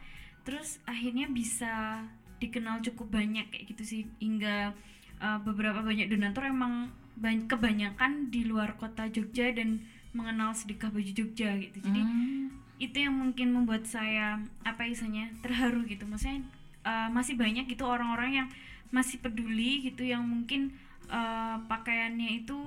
[0.43, 2.03] Terus akhirnya bisa
[2.39, 4.01] dikenal cukup banyak kayak gitu sih.
[4.23, 4.73] Hingga
[5.19, 9.83] eh, beberapa banyak donatur emang ban- kebanyakan di luar kota Jogja dan
[10.15, 11.77] mengenal sedekah baju Jogja gitu.
[11.85, 12.49] Jadi Hmm,
[12.79, 16.07] itu yang mungkin membuat saya apa isanya terharu gitu.
[16.07, 16.41] Maksudnya
[16.87, 18.47] uh, masih banyak gitu orang-orang yang
[18.89, 20.73] masih peduli gitu yang mungkin
[21.13, 22.57] uh, pakaiannya itu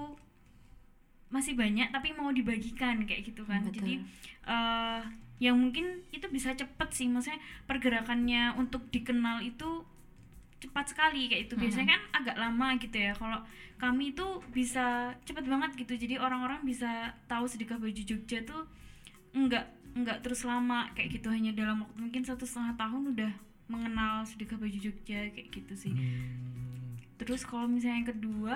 [1.33, 3.65] masih banyak tapi mau dibagikan kayak gitu kan.
[3.65, 3.81] Betul.
[3.81, 3.95] jadi
[4.47, 5.01] uh,
[5.43, 9.83] yang mungkin itu bisa cepet sih maksudnya pergerakannya untuk dikenal itu
[10.63, 13.11] cepat sekali kayak itu biasanya kan agak lama gitu ya.
[13.19, 13.43] Kalau
[13.83, 15.99] kami itu bisa cepet banget gitu.
[15.99, 18.63] Jadi orang-orang bisa tahu sedekah baju Jogja tuh
[19.35, 19.67] enggak
[19.99, 21.27] enggak terus lama kayak gitu.
[21.35, 23.33] Hanya dalam waktu mungkin satu setengah tahun udah
[23.67, 25.95] mengenal sedekah baju Jogja kayak gitu sih.
[25.97, 26.53] Hmm.
[27.23, 28.55] terus kalau misalnya yang kedua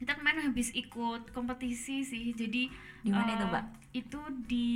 [0.00, 3.64] kita kemarin habis ikut kompetisi sih jadi Di mana itu, eh, Mbak?
[3.92, 4.70] itu di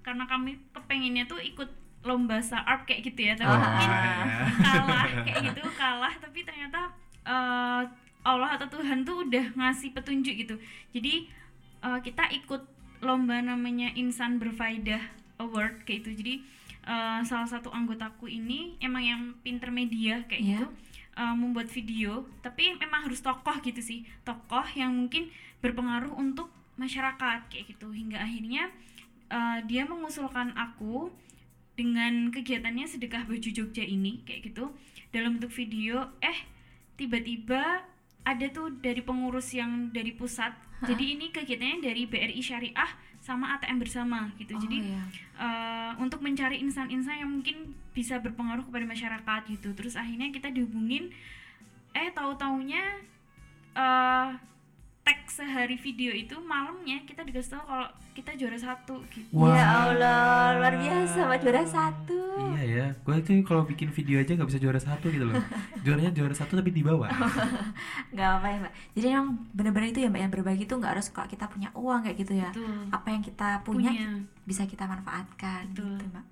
[0.00, 1.66] karena kami kepengennya tuh ikut
[2.02, 4.14] lomba startup kayak gitu ya tapi Oh, mungkin ya.
[4.60, 6.80] kalah kayak gitu kalah tapi ternyata
[7.24, 7.82] eh,
[8.22, 10.54] Allah atau Tuhan tuh udah ngasih petunjuk gitu
[10.90, 11.14] jadi
[11.80, 12.62] eh, kita ikut
[13.00, 15.02] lomba namanya Insan Berfaedah
[15.38, 16.34] Award kayak itu jadi
[16.84, 20.50] eh, salah satu anggotaku ini emang yang pinter media kayak Iya.
[20.56, 20.66] gitu
[21.16, 24.04] eh, membuat video tapi memang harus tokoh gitu sih.
[24.24, 25.28] Tokoh yang mungkin
[25.60, 27.92] berpengaruh untuk masyarakat kayak gitu.
[27.92, 28.72] Hingga akhirnya
[29.30, 31.12] eh, dia mengusulkan aku
[31.72, 34.72] dengan kegiatannya sedekah baju Jogja ini kayak gitu.
[35.12, 36.38] Dalam bentuk video eh
[37.00, 37.84] tiba-tiba
[38.22, 40.54] ada tuh dari pengurus yang dari pusat.
[40.82, 42.90] Jadi ini kegiatannya dari BRI Syariah
[43.22, 45.02] sama ATM bersama gitu Oh, jadi iya.
[45.38, 51.14] eh, untuk mencari insan-insan yang mungkin bisa berpengaruh kepada masyarakat gitu terus akhirnya kita dihubungin
[51.94, 52.82] eh tahu-taunya
[53.72, 54.28] eh
[55.02, 59.50] tag sehari video itu malamnya kita dikasih tahu kalau kita juara satu gitu Wah.
[59.50, 62.20] Ya Allah, luar biasa Mbak juara satu.
[62.54, 65.34] Iya ya, gue itu kalau bikin video aja nggak bisa juara satu gitu loh.
[65.84, 67.10] Juaranya juara satu tapi di bawah.
[68.14, 68.72] Nggak apa ya Mbak.
[68.94, 72.00] Jadi emang bener-bener itu ya Mbak yang berbagi itu nggak harus kalau kita punya uang
[72.06, 72.50] kayak gitu ya.
[72.54, 72.78] Betul.
[72.94, 74.08] Apa yang kita punya, Punya.
[74.46, 75.98] bisa kita manfaatkan Betul.
[75.98, 76.24] gitu Mbak.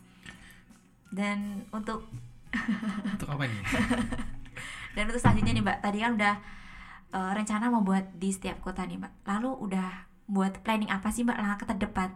[1.11, 1.39] Dan
[1.75, 2.07] untuk
[3.19, 3.61] Untuk apa nih?
[4.95, 6.35] dan untuk selanjutnya nih Mbak, tadi kan udah
[7.11, 9.13] eh, rencana mau buat di setiap kota nih Mbak.
[9.27, 9.91] Lalu udah
[10.27, 12.11] buat planning apa sih Mbak langkah terdekat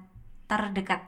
[0.44, 1.00] terdekat?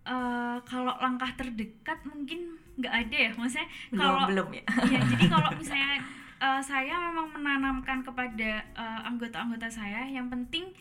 [0.00, 4.62] Eh, kalau langkah terdekat mungkin nggak ada ya maksudnya Belum kalau belum ya.
[4.88, 5.96] Iya, jadi kalau misalnya
[6.40, 10.72] eh, saya memang menanamkan kepada eh, anggota-anggota saya yang penting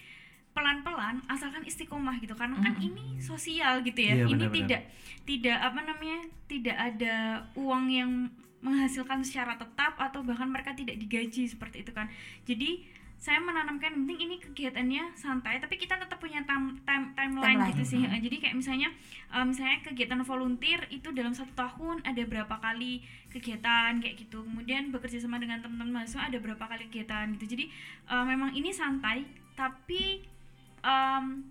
[0.50, 2.88] pelan-pelan asalkan istiqomah gitu karena kan Mm-mm.
[2.90, 4.56] ini sosial gitu ya Iya, ini benar-benar.
[4.66, 4.82] tidak
[5.24, 7.16] tidak apa namanya tidak ada
[7.54, 8.12] uang yang
[8.60, 12.12] menghasilkan secara tetap atau bahkan mereka tidak digaji seperti itu kan.
[12.44, 12.84] Jadi
[13.20, 17.70] saya menanamkan yang penting ini kegiatannya santai tapi kita tetap punya time, time timeline Timeline.
[17.76, 18.00] gitu sih.
[18.00, 18.88] Jadi kayak misalnya
[19.36, 24.48] eh, misalnya kegiatan volunteer itu dalam satu tahun ada berapa kali kegiatan kayak gitu.
[24.48, 27.60] Kemudian bekerja sama dengan teman-teman mahasiswa ada berapa kali kegiatan gitu.
[27.60, 27.66] Jadi
[28.08, 29.28] eh, memang ini santai
[29.60, 30.24] tapi
[30.80, 31.44] em,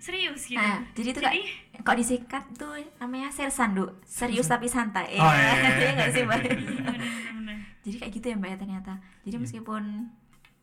[0.00, 1.42] serius gitu Nah, jadi itu jadi
[1.78, 3.84] kok disingkat tuh namanya sersan Du.
[4.02, 5.14] Serius tapi santai.
[5.14, 6.40] Oh, iya, iya, Iya nggak sih Mbak?
[6.40, 8.92] bener-bener Jadi kayak gitu ya Mbak ya ternyata.
[9.20, 9.42] Jadi Iya.
[9.42, 9.82] meskipun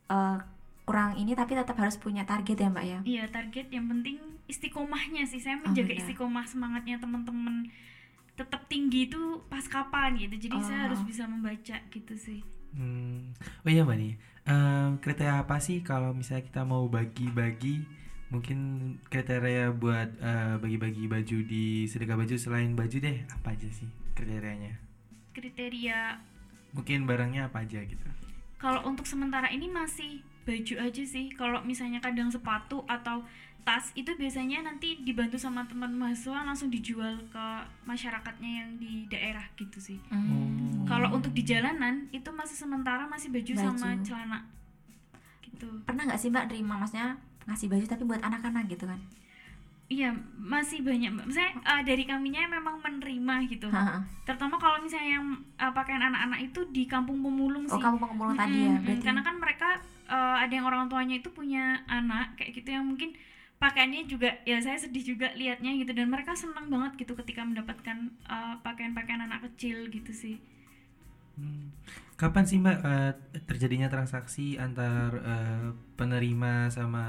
[0.08, 0.36] eh,
[0.82, 2.98] kurang ini tapi tetap harus punya target ya Mbak ya.
[3.04, 6.00] Iya target yang penting istiqomahnya sih saya Oh, menjaga benar.
[6.00, 7.68] istiqomah semangatnya teman-teman
[8.34, 10.84] tetap tinggi itu pas kapan gitu jadi saya Oh.
[10.86, 13.32] harus bisa membaca gitu sih Hmm.
[13.62, 17.80] Oh iya mbak nih, Em, kriteria apa sih kalau misalnya kita mau bagi-bagi
[18.28, 18.58] mungkin
[19.06, 24.76] kriteria buat eh, bagi-bagi baju di sedekah baju selain baju deh apa aja sih kriterianya?
[25.32, 26.20] kriteria
[26.68, 28.04] Mungkin barangnya apa aja gitu?
[28.58, 33.22] kalau untuk sementara ini masih baju aja sih kalau misalnya kadang sepatu atau
[33.62, 37.46] tas itu biasanya nanti dibantu sama teman mahasiswa langsung dijual ke
[37.84, 40.84] masyarakatnya yang di daerah gitu sih Hmm.
[40.84, 44.02] kalau untuk di jalanan itu masih sementara masih baju, sama Baju.
[44.02, 44.38] celana
[45.40, 47.14] gitu pernah nggak sih mbak terima maksudnya
[47.48, 49.00] ngasih baju tapi buat anak-anak gitu kan
[49.88, 51.26] iya masih banyak Mbak.
[51.26, 54.04] misalnya eh, dari kaminya memang menerima gitu Ha-ha.
[54.22, 58.36] terutama kalau misalnya yang eh, pakaian anak-anak itu di kampung pemulung oh sih kamu pengumpulan
[58.36, 59.68] tadi ya berarti karena kan mereka
[60.06, 63.16] eh, ada yang orang tuanya itu punya anak kayak gitu yang mungkin
[63.58, 67.96] pakaiannya juga ya saya sedih juga liatnya gitu dan mereka senang banget gitu ketika mendapatkan
[68.28, 70.36] eh, pakaian-pakaian anak kecil gitu sih
[71.38, 71.70] Hmm.
[72.18, 73.12] Kapan sih Mbak eh,
[73.46, 77.04] terjadinya transaksi antar eh, penerima sama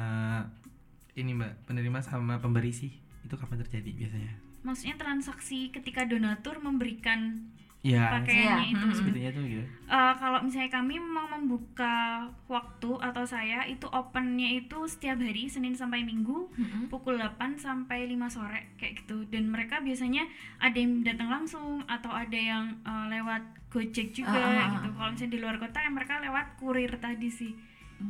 [1.17, 2.93] ini Mbak, penerima sama pemberi sih?
[3.25, 4.49] Itu kapan terjadi biasanya?
[4.63, 7.47] maksudnya transaksi ketika donatur memberikan
[7.79, 8.97] Ya, pakaiannya Iya, itu mm-mm.
[8.99, 9.63] sebetulnya tuh gitu.
[9.87, 15.71] Eh, kalau misalnya kami memang membuka waktu atau saya itu opennya itu setiap hari Senin
[15.71, 16.91] sampai Minggu Mm-mm.
[16.91, 20.27] pukul 8 sampai 5 sore kayak gitu dan mereka biasanya
[20.59, 24.75] ada yang datang langsung atau ada yang eh, lewat Gojek juga ah.
[24.75, 27.53] gitu kalau misalnya di luar kota yang mereka lewat kurir tadi sih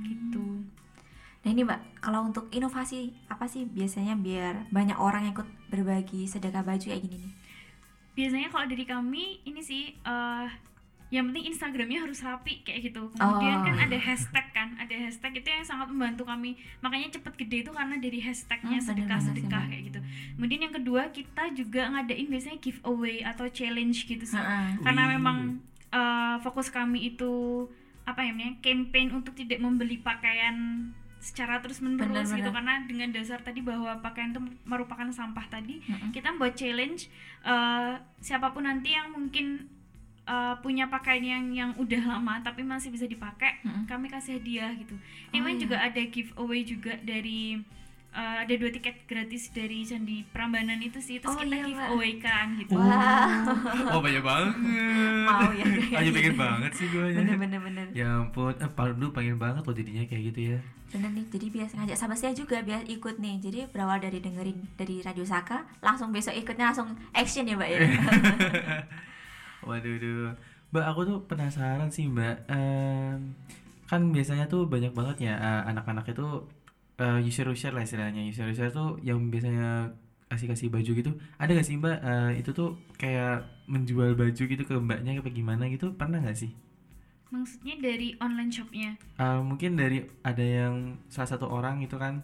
[0.02, 0.66] gitu
[1.40, 6.28] Nah ini mbak, kalau untuk inovasi apa sih biasanya biar banyak orang yang ikut berbagi
[6.28, 7.34] sedekah baju kayak gini nih?
[8.20, 10.48] Biasanya kalau dari kami ini sih eh
[11.10, 13.66] yang penting Instagramnya harus rapi kayak gitu kemudian Oh.
[13.66, 17.72] kan ada hashtag kan ada hashtag itu yang sangat membantu kami makanya cepet gede itu
[17.72, 20.00] karena dari hashtagnya Hmm, bener sedekah sih, sedekah kayak gitu
[20.36, 24.78] kemudian yang kedua kita juga ngadain biasanya giveaway atau challenge gitu sih Ha-ha.
[24.80, 25.12] karena Wih.
[25.16, 25.38] memang
[25.90, 27.66] eh, fokus kami itu
[28.06, 33.40] apa ya namanya campaign untuk tidak membeli pakaian secara terus menerus gitu karena dengan dasar
[33.40, 36.10] tadi bahwa pakaian itu merupakan sampah tadi Mm-mm.
[36.10, 37.12] kita buat challenge
[37.44, 39.68] eh, siapa pun nanti yang mungkin
[40.24, 43.84] eh, punya pakaian yang yang udah lama tapi masih bisa dipakai Mm-mm.
[43.84, 45.60] kami kasih hadiah gitu Oh, Ini iya.
[45.60, 47.60] juga ada giveaway juga dari
[48.10, 52.16] eh, ada dua tiket gratis dari Candi Prambanan itu sih terus Oh, kita iya, giveaway
[52.18, 53.44] kan gitu Wah.
[53.92, 54.54] Oh, banyak banget.
[55.28, 55.66] Mau ya,
[56.00, 57.12] Ayo pengen banget sih gue.
[57.12, 57.86] Bener bener bener.
[57.92, 60.60] Ya ampun, eh, Paldu pengen banget loh jadinya kayak gitu ya.
[60.90, 63.36] Bener nih, jadi biasa ngajak sahabat saya juga biar ikut nih.
[63.46, 67.80] Jadi berawal dari dengerin dari Radio Saka, langsung besok ikutnya langsung action ya mbak ya.
[69.68, 70.34] Waduh, duh.
[70.70, 72.36] Mbak, aku tuh penasaran sih, Mbak.
[72.50, 73.34] Em,
[73.90, 76.26] kan biasanya tuh banyak banget ya eh, anak-anak itu
[77.02, 78.22] eh, user-user lah istilahnya.
[78.30, 79.94] User-user tuh yang biasanya
[80.30, 81.12] kasih-kasih baju gitu.
[81.42, 81.98] Ada gak sih, Mbak?
[82.06, 85.94] eh, itu tuh kayak menjual baju gitu ke mbaknya apa gimana gitu?
[85.98, 86.54] Pernah gak sih?
[87.30, 88.98] Maksudnya dari online shopnya?
[89.16, 92.22] Eh, mungkin dari ada yang salah satu orang gitu kan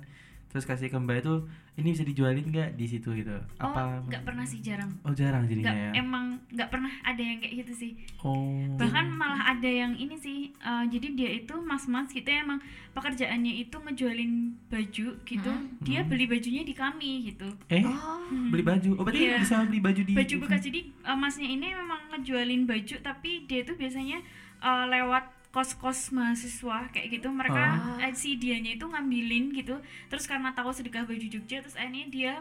[0.50, 1.44] terus kasih ke mbak itu
[1.76, 3.12] ini bisa dijualin nggak di situ?
[3.12, 3.36] gitu.
[3.60, 4.88] Oh apa nggak pernah sih jarang.
[5.04, 5.92] Oh jarang jadinya ya?
[6.00, 7.92] emang nggak pernah ada yang kayak gitu sih.
[8.24, 8.64] Oh.
[8.80, 12.64] Bahkan malah ada yang ini sih eh, jadi dia itu mas-mas gitu ya, emang
[12.96, 15.52] pekerjaannya itu ngejualin baju gitu.
[15.52, 15.84] Mm-mm.
[15.84, 16.08] dia Mm.
[16.08, 17.52] beli bajunya di kami gitu.
[17.68, 17.84] Eh?
[17.84, 18.24] Oh.
[18.32, 18.50] Hmm.
[18.50, 18.90] beli baju?
[18.96, 19.44] Oh berarti Iya.
[19.44, 20.62] bisa beli baju di baju bekas.
[20.64, 24.24] Jadi eh, masnya ini memang ngejualin baju tapi dia itu biasanya
[24.66, 27.64] eh, lewat kos-kos mahasiswa kayak gitu mereka
[27.96, 28.02] Oh.
[28.02, 32.34] eh, si dianya itu ngambilin gitu terus karena tahu sedekah baju Jogja terus akhirnya dia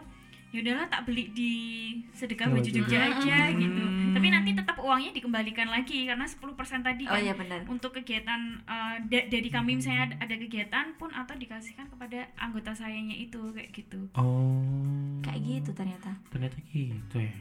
[0.50, 1.52] ya udahlah tak beli di
[2.12, 2.66] sedekah Oh, baju.
[2.68, 3.58] Jogja aja Hmm.
[3.60, 7.62] gitu tapi nanti tetap uangnya dikembalikan lagi karena 10% tadi Oh kan iya benar.
[7.66, 12.70] untuk kegiatan uh, da- dari kami misalnya ada, ada kegiatan pun atau dikasihkan kepada anggota
[12.72, 14.58] sayanya itu kayak gitu oh
[15.20, 16.10] Kayak gitu ternyata.
[16.28, 17.34] ternyata gitu ya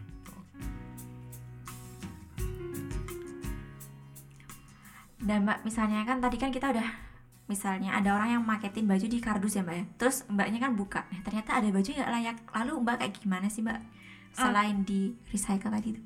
[5.23, 6.88] Dan mbak misalnya kan tadi kan kita udah
[7.47, 9.86] misalnya ada orang yang maketin baju di kardus ya mbak ya.
[9.95, 11.07] Terus mbaknya kan buka.
[11.07, 12.38] Nah, ternyata ada baju nggak layak.
[12.51, 13.79] Lalu mbak kayak gimana sih mbak?
[14.36, 16.01] Selain di recycle tadi itu.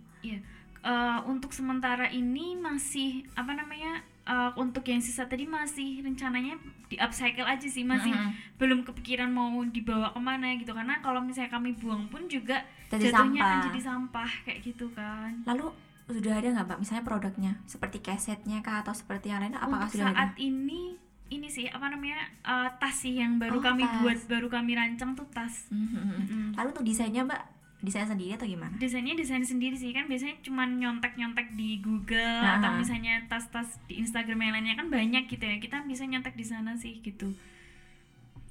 [0.88, 6.96] Uh, untuk sementara ini masih apa namanya uh, untuk yang sisa tadi masih rencananya di
[7.00, 8.56] upcycle aja sih masih Mm-mm.
[8.56, 13.12] belum kepikiran mau dibawa ke mana gitu karena kalau misalnya kami buang pun juga Jadi
[13.12, 13.52] jatuhnya sampah.
[13.52, 15.68] akan jadi sampah kayak gitu kan Lalu
[16.10, 19.94] sudah ada nggak mbak misalnya produknya seperti kesetnya kah atau seperti yang lain apakah untuk
[19.94, 20.40] sudah saat ada?
[20.40, 20.96] ini
[21.28, 24.00] ini sih apa namanya uh, tas sih yang baru Oh, kami tas.
[24.00, 26.08] buat baru kami rancang tuh tas Mhm, mhm.
[26.18, 26.46] Mm-mm.
[26.54, 27.42] Lalu untuk desainnya mbak
[27.78, 28.74] desain sendiri atau gimana?
[28.74, 32.58] desainnya desain sendiri sih kan biasanya cuman nyontek-nyontek di Google Nah.
[32.58, 36.44] atau misalnya tas-tas di Instagram yang lainnya kan banyak gitu ya kita bisa nyontek di
[36.44, 37.30] sana sih gitu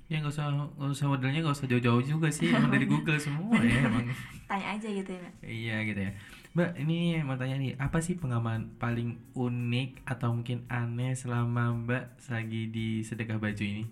[0.06, 3.58] ya nggak usah nggak usah modelnya nggak usah jauh-jauh juga sih emang dari Google semua
[3.58, 4.06] ya emang
[4.46, 5.28] Tanya aja gitu ya.
[5.42, 6.12] Iya gitu ya
[6.56, 12.32] Mbak ini mau tanya nih Apa sih pengalaman paling unik Atau mungkin aneh Selama Mbak
[12.32, 13.84] lagi di sedekah baju ini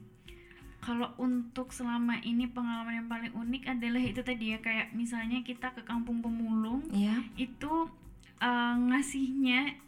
[0.85, 5.73] kalau untuk selama ini pengalaman yang paling unik adalah itu tadi ya kayak misalnya kita
[5.73, 7.25] ke kampung pemulung Iya.
[7.41, 7.89] itu
[8.37, 9.81] eh, ngasihnya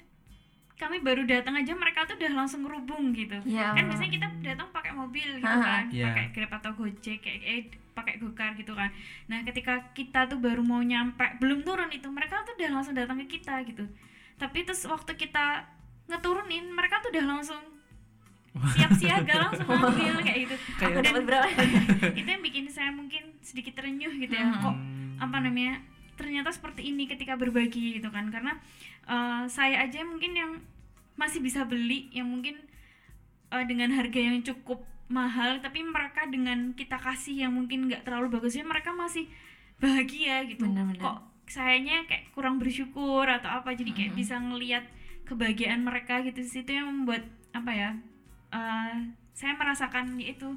[0.76, 4.68] kami baru datang aja mereka tuh udah langsung ngerubung gitu Ya kan biasanya kita datang
[4.70, 6.04] pakai mobil gitu kan Iya.
[6.06, 7.60] pakai grab atau gojek kayak eh
[7.90, 8.92] pakai gokar gitu kan
[9.24, 13.16] nah ketika kita tuh baru mau nyampe belum turun itu mereka tuh udah langsung datang
[13.18, 13.88] ke kita gitu
[14.36, 15.64] tapi terus waktu kita
[16.06, 17.62] ngeturunin mereka tuh udah langsung
[18.70, 21.48] siap siaga langsung ambil kayak gitu Aku Dan dapat berapa?
[22.20, 24.60] itu yang bikin saya mungkin sedikit terenyuh gitu ya Mhm.
[24.60, 25.16] kok Hmm.
[25.18, 25.80] apa namanya
[26.16, 28.56] ternyata seperti ini ketika berbagi gitu kan karena
[29.04, 30.52] eh, saya aja mungkin yang
[31.14, 32.56] masih bisa beli yang mungkin
[33.50, 38.32] eh, dengan harga yang cukup mahal tapi mereka dengan kita kasih yang mungkin nggak terlalu
[38.32, 39.30] bagus ya mereka masih
[39.78, 40.98] bahagia gitu Bener-bener.
[40.98, 44.18] kok sayanya kayak kurang bersyukur atau apa jadi kayak Mhm.
[44.18, 44.84] bisa ngelihat
[45.22, 47.90] kebahagiaan mereka gitu situ yang membuat apa ya
[48.50, 48.94] eh,
[49.30, 50.48] saya merasakan yaitu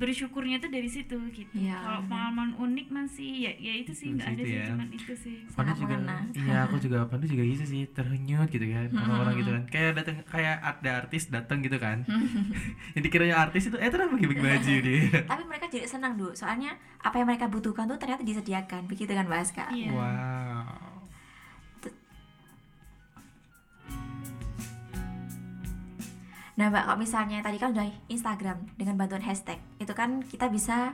[0.00, 1.52] bersyukurnya tuh dari situ gitu.
[1.52, 4.64] Iya, kalau pengalaman unik masih ya ya itu sih nggak ada sih ya.
[4.72, 5.36] cuman itu sih.
[5.52, 5.96] Pandu Sangat juga,
[6.40, 9.62] iya aku juga Pandu juga gitu sih terhanyut gitu kan orang-orang gitu kan.
[9.68, 12.08] Kayak datang kayak ada artis datang gitu kan.
[12.96, 15.20] Yang dikiranya artis itu eh terus bagi-bagi baju dia.
[15.30, 19.28] Tapi mereka jadi senang dulu, soalnya apa yang mereka butuhkan tuh ternyata disediakan, begitu kan
[19.28, 19.64] Mbak Aska?
[19.76, 19.92] iya.
[19.92, 20.49] Wow
[26.60, 30.92] Nah Mbak, kalau misalnya tadi kan udah Instagram dengan bantuan hashtag, itu kan kita bisa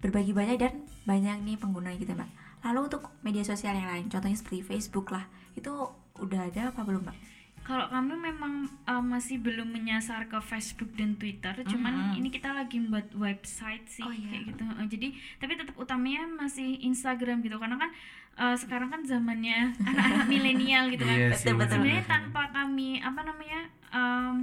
[0.00, 0.72] berbagi banyak dan
[1.04, 2.30] banyak nih pengguna gitu Mbak.
[2.64, 5.68] Lalu untuk media sosial yang lain, contohnya seperti Facebook lah, itu
[6.16, 7.18] udah ada apa belum Mbak?
[7.62, 12.18] kalau kami memang uh, masih belum menyasar ke Facebook dan Twitter cuman Mhm.
[12.18, 14.34] ini kita lagi buat website sih Oh, iya.
[14.34, 15.08] kayak gitu Uh, jadi
[15.38, 17.90] tapi tetap utamanya masih Instagram gitu karena kan
[18.34, 21.70] uh, sekarang kan zamannya anak-anak milenial gitu kan Iya Betul, sih, betul.
[21.78, 23.60] sebenarnya tanpa kami apa namanya
[23.94, 24.36] um,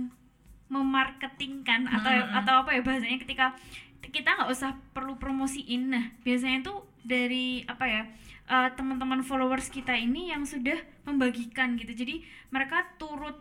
[0.70, 2.40] memarketingkan atau Mm-mm.
[2.40, 3.58] atau apa ya bahasanya ketika
[4.10, 8.02] kita nggak usah perlu promosiin nah biasanya tuh dari apa ya
[8.50, 12.22] uh, teman-teman followers kita ini yang sudah membagikan gitu jadi
[12.54, 13.38] mereka turut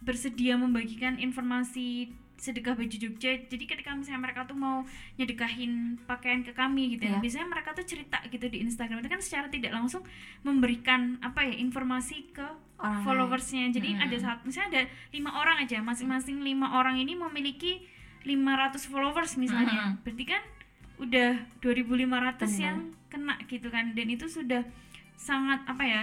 [0.00, 4.80] bersedia membagikan informasi sedekah baju Jogja jadi ketika misalnya mereka tuh mau
[5.14, 7.12] nyedekahin pakaian ke kami gitu Iya.
[7.12, 10.00] ya biasanya mereka tuh cerita gitu di Instagram itu kan secara tidak langsung
[10.40, 12.40] memberikan apa ya informasi ke
[12.80, 13.04] Orang lain.
[13.04, 14.04] followersnya jadi Mm-mm.
[14.08, 14.82] ada saat misalnya ada
[15.12, 17.84] lima orang aja masing-masing lima orang ini memiliki
[18.24, 20.00] 500 followers misalnya Mm-mm.
[20.00, 20.42] berarti kan
[20.96, 21.30] udah
[21.60, 22.48] 2.500 Bener.
[22.56, 24.64] yang kena gitu kan dan itu sudah
[25.14, 26.02] sangat apa ya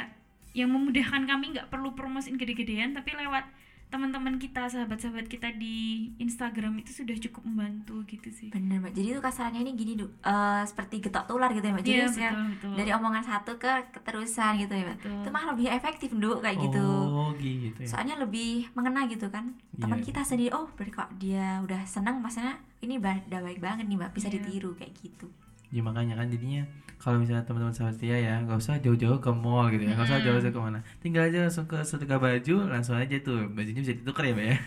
[0.53, 3.45] yang memudahkan kami nggak perlu promosiin gede-gedean tapi lewat
[3.87, 5.75] teman-teman kita sahabat-sahabat kita di
[6.17, 10.05] Instagram itu sudah cukup membantu gitu sih Bener Mbak, jadi itu kasarannya ini gini Du,
[10.05, 11.81] eh, seperti getok tular gitu ya Mbak.
[11.81, 12.73] Jadi Iya, misalnya betul, betul.
[12.75, 14.97] dari omongan satu ke keterusan gitu ya Mbak.
[14.99, 15.15] Betul.
[15.17, 16.83] Itu malah lebih efektif Du, kayak gitu.
[16.83, 19.55] oh gitu ya Soalnya lebih mengena gitu kan.
[19.73, 20.05] Teman Iya.
[20.05, 24.11] kita sendiri, oh berarti kok dia udah senang maksudnya ini udah baik banget nih Mbak,
[24.11, 24.35] bisa Iya.
[24.37, 25.31] ditiru kayak gitu.
[25.67, 26.63] Ya makanya kan jadinya
[26.97, 30.17] kalau misalnya teman-teman sahabat setia ya nggak usah jauh-jauh ke mall gitu ya nggak usah
[30.17, 34.25] jauh-jauh ke mana tinggal aja langsung ke sedekah baju langsung aja tuh bajunya bisa ditukar
[34.25, 34.57] ya mbak ya.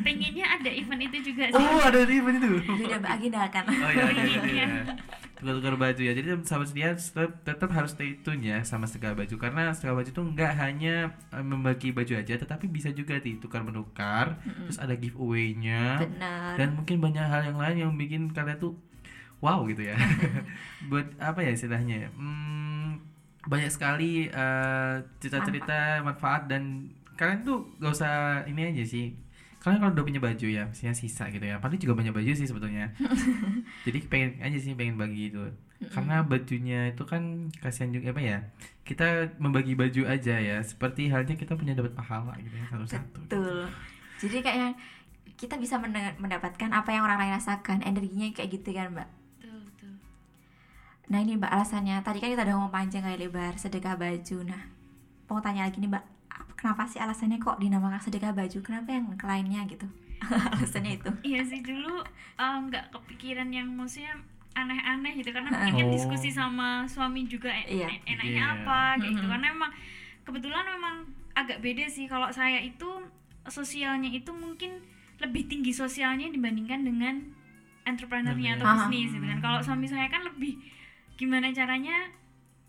[0.00, 1.60] Pengennya ada event itu juga sih.
[1.60, 2.48] Oh ada event itu.
[2.56, 3.62] Jadi udah Mbak agendakan.
[3.68, 4.64] oh iya ada ada Iya.
[4.64, 4.68] ya.
[5.34, 6.12] Tukar-tukar baju ya.
[6.14, 9.34] Jadi sahabat setia tetap, tetap harus stay tune ya sama sedekah baju.
[9.36, 10.94] Karena sedekah baju tuh nggak hanya
[11.36, 16.00] eh, membagi baju aja tetapi bisa juga ditukar menukar terus ada giveaway-nya.
[16.56, 18.72] Dan mungkin banyak hal yang lain yang bikin kalian tuh
[19.44, 19.96] wow gitu ya.
[20.90, 22.96] Buat apa ya istilahnya hmm,
[23.44, 26.88] banyak sekali eh, cerita-cerita manfaat dan
[27.20, 28.14] kalian tuh gak usah
[28.48, 29.12] ini aja sih.
[29.60, 32.48] Kalian kalau udah punya baju ya misalnya sisa gitu ya paling juga banyak baju sih
[32.48, 32.88] sebetulnya.
[33.86, 35.44] Jadi pengen aja sih pengen bagi itu
[35.84, 38.38] karena bajunya itu kan kasihan juga apa ya
[38.88, 40.56] kita membagi baju aja ya.
[40.64, 43.68] Seperti halnya kita punya dapat pahala gitu ya satu-satu Betul.
[44.24, 44.70] Jadi kayaknya
[45.34, 45.76] kita bisa
[46.20, 49.23] mendapatkan apa yang orang lain rasakan, energinya kayak gitu kan Mbak.
[51.04, 54.36] Nah ini Mbak alasannya, tadi kan kita udah ngomong panjang kali lebar, sedekah baju.
[54.42, 54.62] Nah,
[55.26, 58.58] mau tanya lagi nih Mbak, apa- kenapa sih alasannya kok dinamakan sedekah baju?
[58.58, 59.84] Kenapa yang lainnya gitu?
[60.50, 61.10] alasannya itu.
[61.22, 62.00] Iya sih dulu
[62.34, 64.16] eh, nggak kepikiran yang maksudnya
[64.54, 65.68] aneh-aneh gitu karena Heeh.
[65.68, 65.92] ingin Oh.
[65.92, 67.88] diskusi sama suami juga en- Iya.
[67.90, 68.54] en- enaknya Iya.
[68.56, 69.28] apa gitu Mhm.
[69.28, 69.70] karena emang
[70.22, 70.94] kebetulan memang
[71.34, 72.86] agak beda sih kalau saya itu
[73.44, 74.78] sosialnya itu mungkin
[75.18, 77.14] lebih tinggi sosialnya dibandingkan dengan
[77.82, 80.56] entrepreneurnya atau bisnis gitu kan kalau suami saya kan lebih
[81.14, 82.10] gimana caranya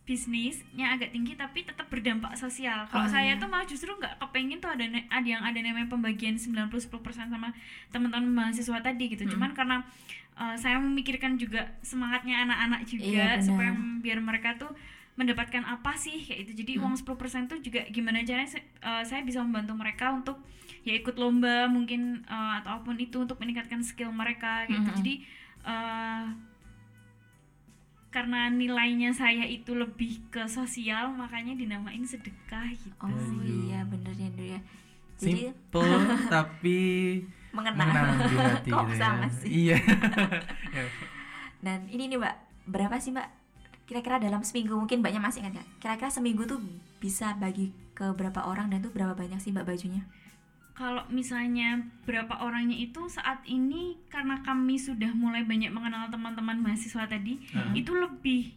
[0.05, 2.85] bisnisnya agak tinggi tapi tetap berdampak sosial.
[2.85, 3.41] Oh, Kalau saya iya.
[3.41, 7.49] tuh malah justru nggak kepengen tuh ada ada yang ada namanya pembagian 90 10% sama
[7.89, 9.25] teman-teman mahasiswa tadi gitu.
[9.25, 9.31] Mm.
[9.33, 9.81] Cuman karena
[10.37, 14.01] uh, saya memikirkan juga semangatnya anak-anak juga Iya, supaya benar.
[14.05, 14.69] biar mereka tuh
[15.17, 16.51] mendapatkan apa sih kayak itu.
[16.61, 16.81] Jadi Mm.
[16.85, 20.37] uang 10% tuh juga gimana caranya uh, saya bisa membantu mereka untuk
[20.85, 24.85] ya ikut lomba mungkin uh, atau apa pun itu untuk meningkatkan skill mereka gitu.
[24.85, 24.97] Mhm.
[25.01, 25.13] Jadi
[25.65, 26.29] uh,
[28.15, 34.31] karena nilainya saya itu lebih ke sosial makanya dinamain sedekah gitu Oh iya bener ya
[34.31, 34.59] Ndu ya.
[35.19, 35.99] Jadi Simple
[36.33, 36.79] tapi
[37.59, 38.99] di hati Kok gitu ya.
[39.03, 39.47] sama sih?
[39.67, 39.77] Iya.
[41.59, 42.35] Dan ini nih Mbak,
[42.71, 43.27] berapa sih Mbak?
[43.83, 45.67] Kira-kira dalam seminggu mungkin Mbaknya masih ingat nggak?
[45.83, 46.59] Kira-kira seminggu tuh
[47.03, 50.07] bisa bagi ke berapa orang dan tuh berapa banyak sih Mbak bajunya?
[50.75, 57.07] Kalau misalnya berapa orangnya itu saat ini karena kami sudah mulai banyak mengenal teman-teman mahasiswa
[57.07, 57.79] tadi Heeh.
[57.79, 58.51] itu lebih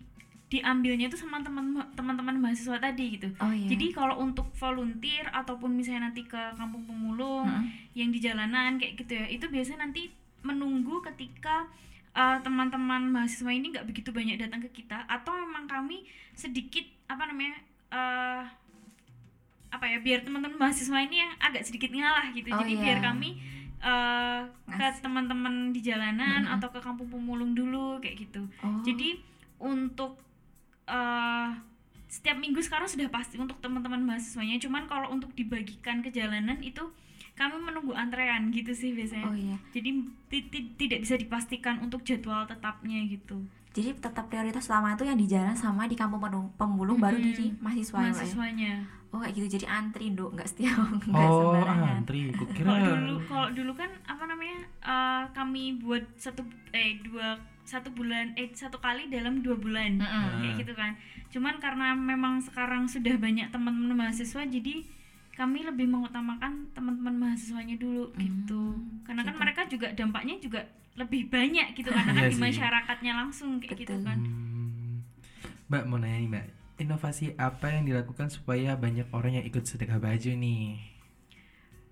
[0.48, 3.68] diambilnya itu sama teman teman-teman mahasiswa tadi gitu Oh iya.
[3.68, 7.68] jadi kalau untuk volunteer ataupun misalnya nanti ke kampung pemulung Mm-mm.
[7.92, 10.08] yang di jalanan kayak gitu ya itu biasanya nanti
[10.40, 11.68] menunggu ketika
[12.16, 17.28] uh, teman-teman mahasiswa ini nggak begitu banyak datang ke kita atau memang kami sedikit apa
[17.28, 17.54] namanya
[17.92, 18.42] uh,
[19.68, 22.82] apa ya biar teman-teman mahasiswa ini yang agak sedikit ngalah gitu Oh, jadi iya.
[22.82, 23.36] biar kami
[23.78, 26.54] uh, ke teman-teman di jalanan Mm-mm.
[26.56, 28.80] atau ke kampung pemulung dulu kayak gitu Oh.
[28.80, 29.20] jadi
[29.58, 30.16] untuk
[30.86, 31.48] eh,
[32.08, 34.56] setiap minggu sekarang sudah pasti untuk teman-teman mahasiswanya.
[34.56, 36.80] Cuman kalau untuk dibagikan ke jalanan itu
[37.36, 39.28] kami menunggu antrean gitu sih biasanya.
[39.28, 39.56] Oh iya.
[39.70, 39.90] Jadi
[40.26, 43.44] ti- ti- tidak bisa dipastikan untuk jadwal tetapnya gitu.
[43.78, 47.30] Jadi tetap prioritas utama itu yang di jalan sama di kampung penung- pemulung baru Mm-mm.
[47.32, 48.10] di mahasiswa ya, ya?
[48.10, 48.72] Mahasiswanya.
[49.08, 50.74] Oh kayak gitu jadi antri Nduk, nggak setiap
[51.06, 51.94] nggak Oh, sembarangan.
[51.96, 52.20] antri.
[52.30, 57.88] Kukira Kalau dulu kalau dulu kan apa namanya eh, kami buat satu eh dua satu
[57.90, 60.40] bulan eh satu kali dalam dua bulan Mm-mm.
[60.40, 60.96] kayak gitu kan
[61.28, 64.80] cuman karena memang sekarang sudah banyak teman-teman mahasiswa jadi
[65.38, 69.40] kami lebih mengutamakan teman-teman mahasiswanya dulu gitu Hmm, karena kan gitu.
[69.40, 70.60] mereka juga dampaknya juga
[70.94, 72.42] lebih banyak gitu karena kan Iya di sih.
[72.42, 74.02] masyarakatnya langsung kayak gitu Betul.
[74.04, 75.06] kan Hmm.
[75.68, 76.46] Mbak mau nanya nih Mbak,
[76.80, 80.80] inovasi apa yang dilakukan supaya banyak orang yang ikut sedekah baju nih?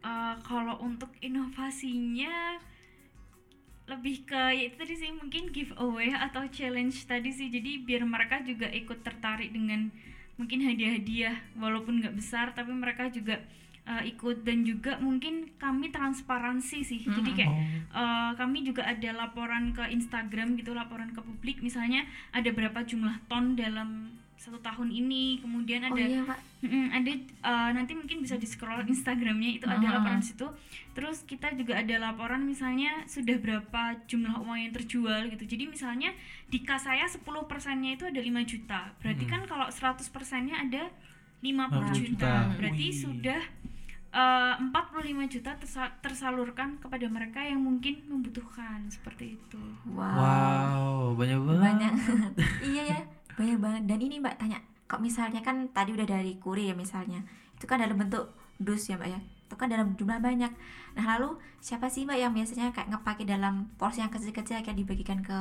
[0.01, 2.57] Eh, kalau untuk inovasinya
[3.87, 8.43] lebih ke ya itu tadi sih mungkin giveaway atau challenge tadi sih jadi biar mereka
[8.43, 9.95] juga ikut tertarik dengan
[10.37, 13.41] mungkin hadiah-hadiah walaupun nggak besar tapi mereka juga
[13.89, 14.45] eh, ikut.
[14.45, 17.01] Dan juga mungkin kami transparansi sih.
[17.03, 17.39] Jadi Mm-mm.
[17.39, 17.53] kayak
[17.93, 21.65] eh, kami juga ada laporan ke Instagram gitu laporan ke publik.
[21.65, 26.39] Misalnya ada berapa jumlah ton dalam satu tahun ini kemudian Oh ada iya Pak.
[26.61, 29.97] Mm-mm, ada eh, nanti mungkin bisa di scroll Instagramnya itu ada Mm-mm.
[29.97, 30.47] laporan situ.
[30.93, 35.45] Terus kita juga ada laporan misalnya sudah berapa jumlah uang yang terjual gitu.
[35.47, 36.13] Jadi misalnya
[36.47, 38.81] di kas saya 10 persennya itu ada 5 juta.
[38.99, 39.31] Berarti Mm.
[39.31, 40.89] kan kalau 100 persennya ada
[41.39, 42.07] 50 50 juta.
[42.07, 42.35] juta.
[42.55, 42.95] Berarti Wih.
[42.95, 43.41] sudah
[44.09, 44.97] eh, 45
[45.29, 49.61] juta tersa- tersalurkan kepada mereka yang mungkin membutuhkan seperti itu.
[49.87, 50.17] Wow.
[50.17, 51.63] Wow, banyak banget.
[51.67, 51.93] Banyak.
[52.73, 53.01] iya ya,
[53.37, 53.83] banyak banget.
[53.85, 57.21] Dan ini Mbak tanya, kok misalnya kan tadi udah dari kurir ya misalnya.
[57.55, 59.21] Itu kan dalam bentuk dus ya Mbak ya.
[59.47, 60.51] Itu kan dalam jumlah banyak.
[60.97, 65.21] Nah, lalu siapa sih Mbak yang biasanya kayak ngepake dalam porsi yang kecil-kecil kayak dibagikan
[65.21, 65.37] ke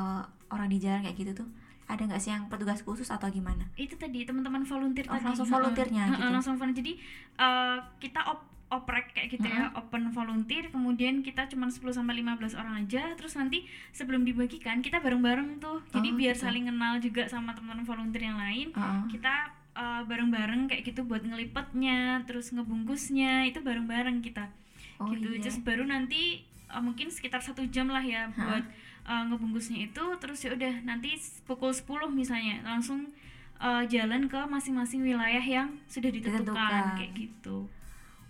[0.48, 1.48] orang di jalan kayak gitu tuh?
[1.86, 3.62] Ada nggak sih yang petugas khusus atau gimana?
[3.78, 6.34] itu tadi teman-teman volunteer Oh, tadi langsung volunteernya Heeh, gitu.
[6.34, 6.94] langsung volunteer jadi
[7.38, 10.74] eh, kita op oprek kayak gitu ya open volunteer.
[10.74, 13.14] Kemudian kita cuma 10 sampai 15 orang aja.
[13.14, 13.64] Terus nanti
[13.94, 15.86] sebelum dibagikan kita bareng-bareng tuh.
[15.94, 16.44] Jadi Oh, biar gitu.
[16.50, 19.02] saling kenal juga sama teman-teman volunteer yang lain Heeh.
[19.14, 19.34] kita
[19.76, 23.46] eh, bareng-bareng kayak gitu buat ngelipetnya terus ngebungkusnya.
[23.48, 24.50] Itu bareng-bareng kita.
[24.98, 25.36] Oh gitu.
[25.36, 25.44] iya.
[25.44, 26.40] terus baru nanti
[26.72, 28.64] uh, mungkin sekitar satu jam lah ya buat
[29.06, 30.04] uh, ngebungkusnya itu.
[30.18, 31.14] Terus ya udah nanti
[31.46, 33.12] pukul 10 misalnya langsung
[33.60, 36.84] uh, jalan ke masing-masing wilayah yang sudah ditentukan, Ditentukan.
[36.98, 37.58] kayak gitu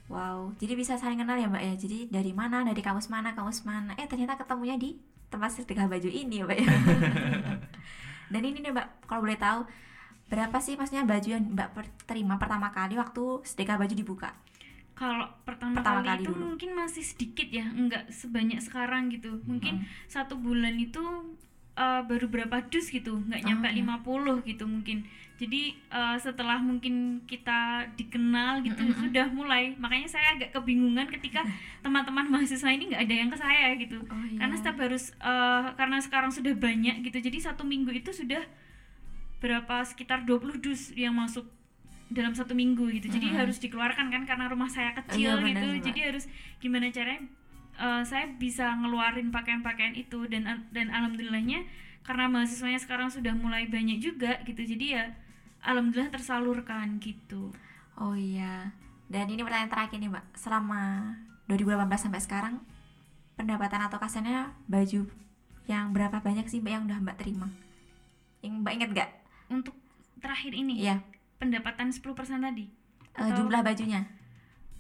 [0.06, 1.74] Wow, jadi bisa saling kenal ya Mbak ya.
[1.76, 3.98] Jadi dari mana, dari kampus mana, kampus mana.
[3.98, 6.70] Eh ternyata ketemunya di tempat sedekah baju ini ya Mbak ya.
[8.32, 9.66] Dan ini nih Mbak, kalau boleh tahu
[10.26, 11.70] berapa sih maksudnya baju yang Mbak
[12.06, 14.32] terima pertama kali waktu sedekah baju dibuka?
[14.96, 16.56] kalau pertama, Pertama kali, kali itu dulu.
[16.56, 21.04] mungkin masih sedikit ya nggak sebanyak sekarang gitu mungkin satu bulan itu
[21.76, 23.84] uh, baru berapa dus gitu nggak Oh, nyampe iya.
[23.84, 24.98] 50 gitu mungkin
[25.36, 31.44] jadi uh, setelah mungkin kita dikenal gitu sudah mulai makanya saya agak kebingungan ketika
[31.84, 34.40] teman-teman mahasiswa ini nggak ada yang ke saya gitu Oh iya.
[34.40, 38.44] karena setiap harus uh, karena sekarang sudah banyak gitu jadi satu minggu itu sudah
[39.44, 41.46] berapa sekitar 20 dus yang masuk
[42.08, 43.40] dalam satu minggu gitu jadi Mm-mm.
[43.44, 45.84] harus dikeluarkan kan karena rumah saya iya, kecil benar, gitu Mbak.
[45.92, 46.24] jadi harus
[46.62, 47.26] gimana caranya
[47.78, 51.64] uh, saya bisa ngeluarin pakaian-pakaian itu dan dan alhamdulillahnya
[52.02, 55.04] karena mahasiswanya sekarang sudah mulai banyak juga gitu jadi ya
[55.62, 57.52] alhamdulillah tersalurkan gitu
[57.96, 58.76] Oh iya.
[59.08, 60.36] Dan ini pertanyaan terakhir nih Mbak.
[60.36, 61.16] Selama
[61.48, 62.56] 2018 sampai sekarang
[63.34, 65.08] pendapatan atau kasannya baju
[65.64, 67.48] yang berapa banyak sih Mbak yang udah Mbak terima?
[68.44, 69.12] Yang Mbak inget gak?
[69.46, 69.78] untuk
[70.18, 71.06] terakhir ini Iya,
[71.38, 72.04] pendapatan 10%
[72.42, 72.66] tadi
[73.14, 74.10] Atau- jumlah bajunya.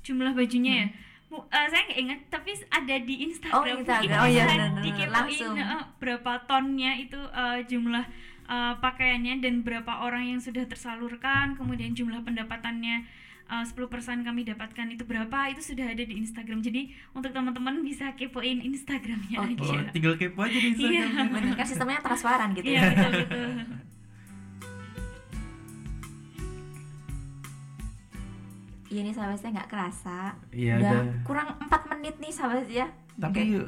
[0.03, 0.87] jumlah bajunya ya
[1.27, 4.17] Eh, saya nggak ingat tapi ada di Instagram Oh, Instagram.
[4.17, 4.83] Oh, iya, benar-benar.
[4.83, 5.55] dikepoin, Langsung.
[5.57, 8.05] eh, berapa tonnya itu eh, jumlah
[8.45, 13.03] eh, pakaiannya dan berapa orang yang sudah tersalurkan kemudian jumlah pendapatannya
[13.45, 13.77] uh, 10%
[14.21, 19.37] kami dapatkan itu berapa itu sudah ada di Instagram jadi untuk teman-teman bisa kepoin Instagramnya.
[19.37, 21.05] Oh, aja tinggal kepo aja di Iya.
[21.05, 21.25] Instagram.
[21.31, 22.89] Bener kan sistemnya transparan gitu iya ya.
[22.91, 23.49] betul betul
[28.95, 30.19] Iya nih sahabat saya nggak kerasa.
[30.55, 31.15] Iya, udah udah.
[31.27, 32.87] kurang 4 menit nih sahabat ya.
[33.19, 33.59] Tapi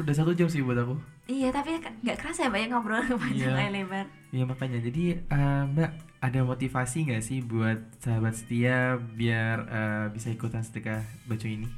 [0.00, 0.96] udah satu jam sih buat aku.
[1.28, 3.68] Iya tapi nggak kerasa ya mbak ya ngobrol panjang Iya.
[3.68, 4.06] lebar.
[4.32, 5.90] Iya makanya jadi eh, Mbak
[6.24, 11.68] ada motivasi nggak sih buat sahabat setia biar eh, bisa ikutan sedekah baju ini?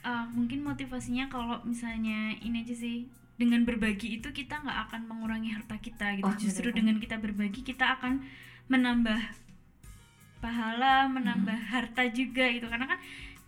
[0.00, 3.04] Uh, mungkin motivasinya kalau misalnya ini aja sih
[3.36, 7.20] dengan berbagi itu kita nggak akan mengurangi harta kita gitu Wah, justru bener, dengan kita
[7.20, 8.24] berbagi kita akan
[8.72, 9.20] menambah
[10.40, 12.66] pahala menambah harta juga gitu.
[12.66, 12.98] Karena kan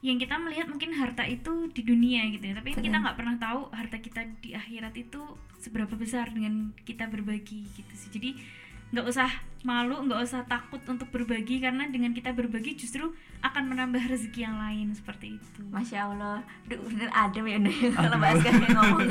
[0.03, 2.55] yang kita melihat mungkin harta itu di dunia gitu ya.
[2.59, 3.03] Tapi kita Betul.
[3.03, 5.21] nggak pernah tahu harta kita di akhirat itu
[5.59, 8.11] seberapa besar dengan kita berbagi gitu sih.
[8.13, 8.31] Jadi
[8.93, 9.31] nggak usah
[9.65, 14.61] malu nggak usah takut untuk berbagi karena dengan kita berbagi justru akan menambah rezeki yang
[14.61, 15.63] lain seperti itu.
[15.73, 19.09] Masya Allah, Duh, bener adem ya Unda, kalau Aska yang ngomong.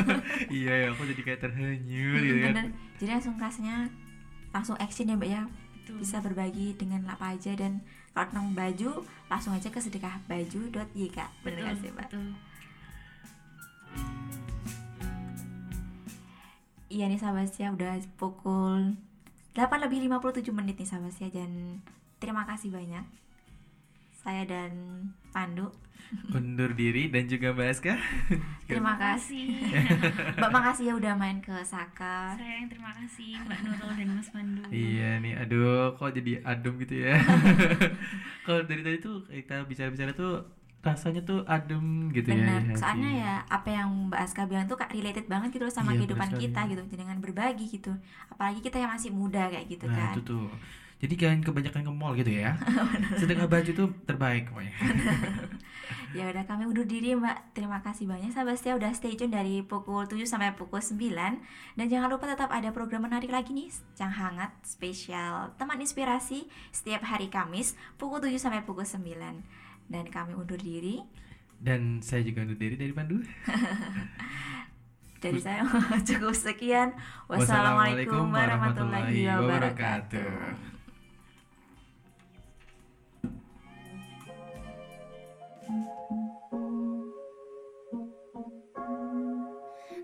[0.53, 2.53] iya ya aku jadi kayak terhanyut gitu kan.
[2.53, 2.67] Bener.
[3.01, 3.89] Jadi langsung rasanya
[4.51, 5.43] langsung action ya mbak ya
[5.91, 5.99] Betul.
[5.99, 7.83] bisa berbagi dengan apa aja dan
[8.15, 8.91] kalau tentang baju
[9.27, 12.07] langsung aja ke sedekahbaju.yk bener betul, gak sih mbak?
[12.07, 12.27] betul.
[16.91, 18.99] Iya nih sahabat ya udah pukul
[19.55, 21.79] 8 lebih 57 menit nih sahabat ya dan
[22.19, 23.03] terima kasih banyak
[24.21, 24.71] saya dan
[25.31, 25.73] Pandu
[26.29, 27.95] Undur diri dan juga Mbak Aska.
[28.69, 29.47] terima kasih
[30.37, 34.29] Mbak makasih ya udah main ke Saka saya yang terima kasih Mbak Nurul dan Mas
[34.29, 37.15] Pandu Iya nih, aduh kok jadi adem gitu ya.
[38.45, 40.43] Kalau dari tadi tuh kita bicara-bicara tuh
[40.81, 42.35] rasanya tuh adem gitu ya.
[42.35, 42.79] Benar, di hati.
[42.81, 46.03] soalnya ya apa yang Mbak Aska bilang tuh kak related banget gitu loh sama Iya,
[46.03, 47.93] kehidupan kita gitu dengan berbagi gitu
[48.27, 50.47] apalagi kita yang masih muda kayak gitu Nah kan itu tuh.
[51.01, 52.53] Jadi kalian kebanyakan ke mall gitu ya.
[53.19, 54.75] Sedekah baju tuh terbaik pokoknya.
[56.17, 57.57] ya udah kami undur diri Mbak.
[57.57, 58.77] Terima kasih banyak sahabat setia.
[58.77, 61.01] Udah stay tune dari pukul 7 sampai pukul 9
[61.73, 67.01] dan jangan lupa tetap ada program menarik lagi nih Cang Hangat spesial teman inspirasi setiap
[67.01, 69.01] hari Kamis pukul 7 sampai pukul 9
[69.89, 71.01] dan kami undur diri.
[71.57, 73.25] Dan saya juga undur diri dari Pandu.
[75.25, 75.65] dari saya
[76.05, 76.93] cukup sekian.
[77.25, 80.70] Wassalamualaikum warahmatullahi wabarakatuh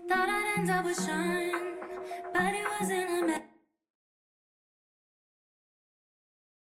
[0.08, 1.52] Thought I'd end up with Sean,
[2.32, 3.57] but it wasn't a match.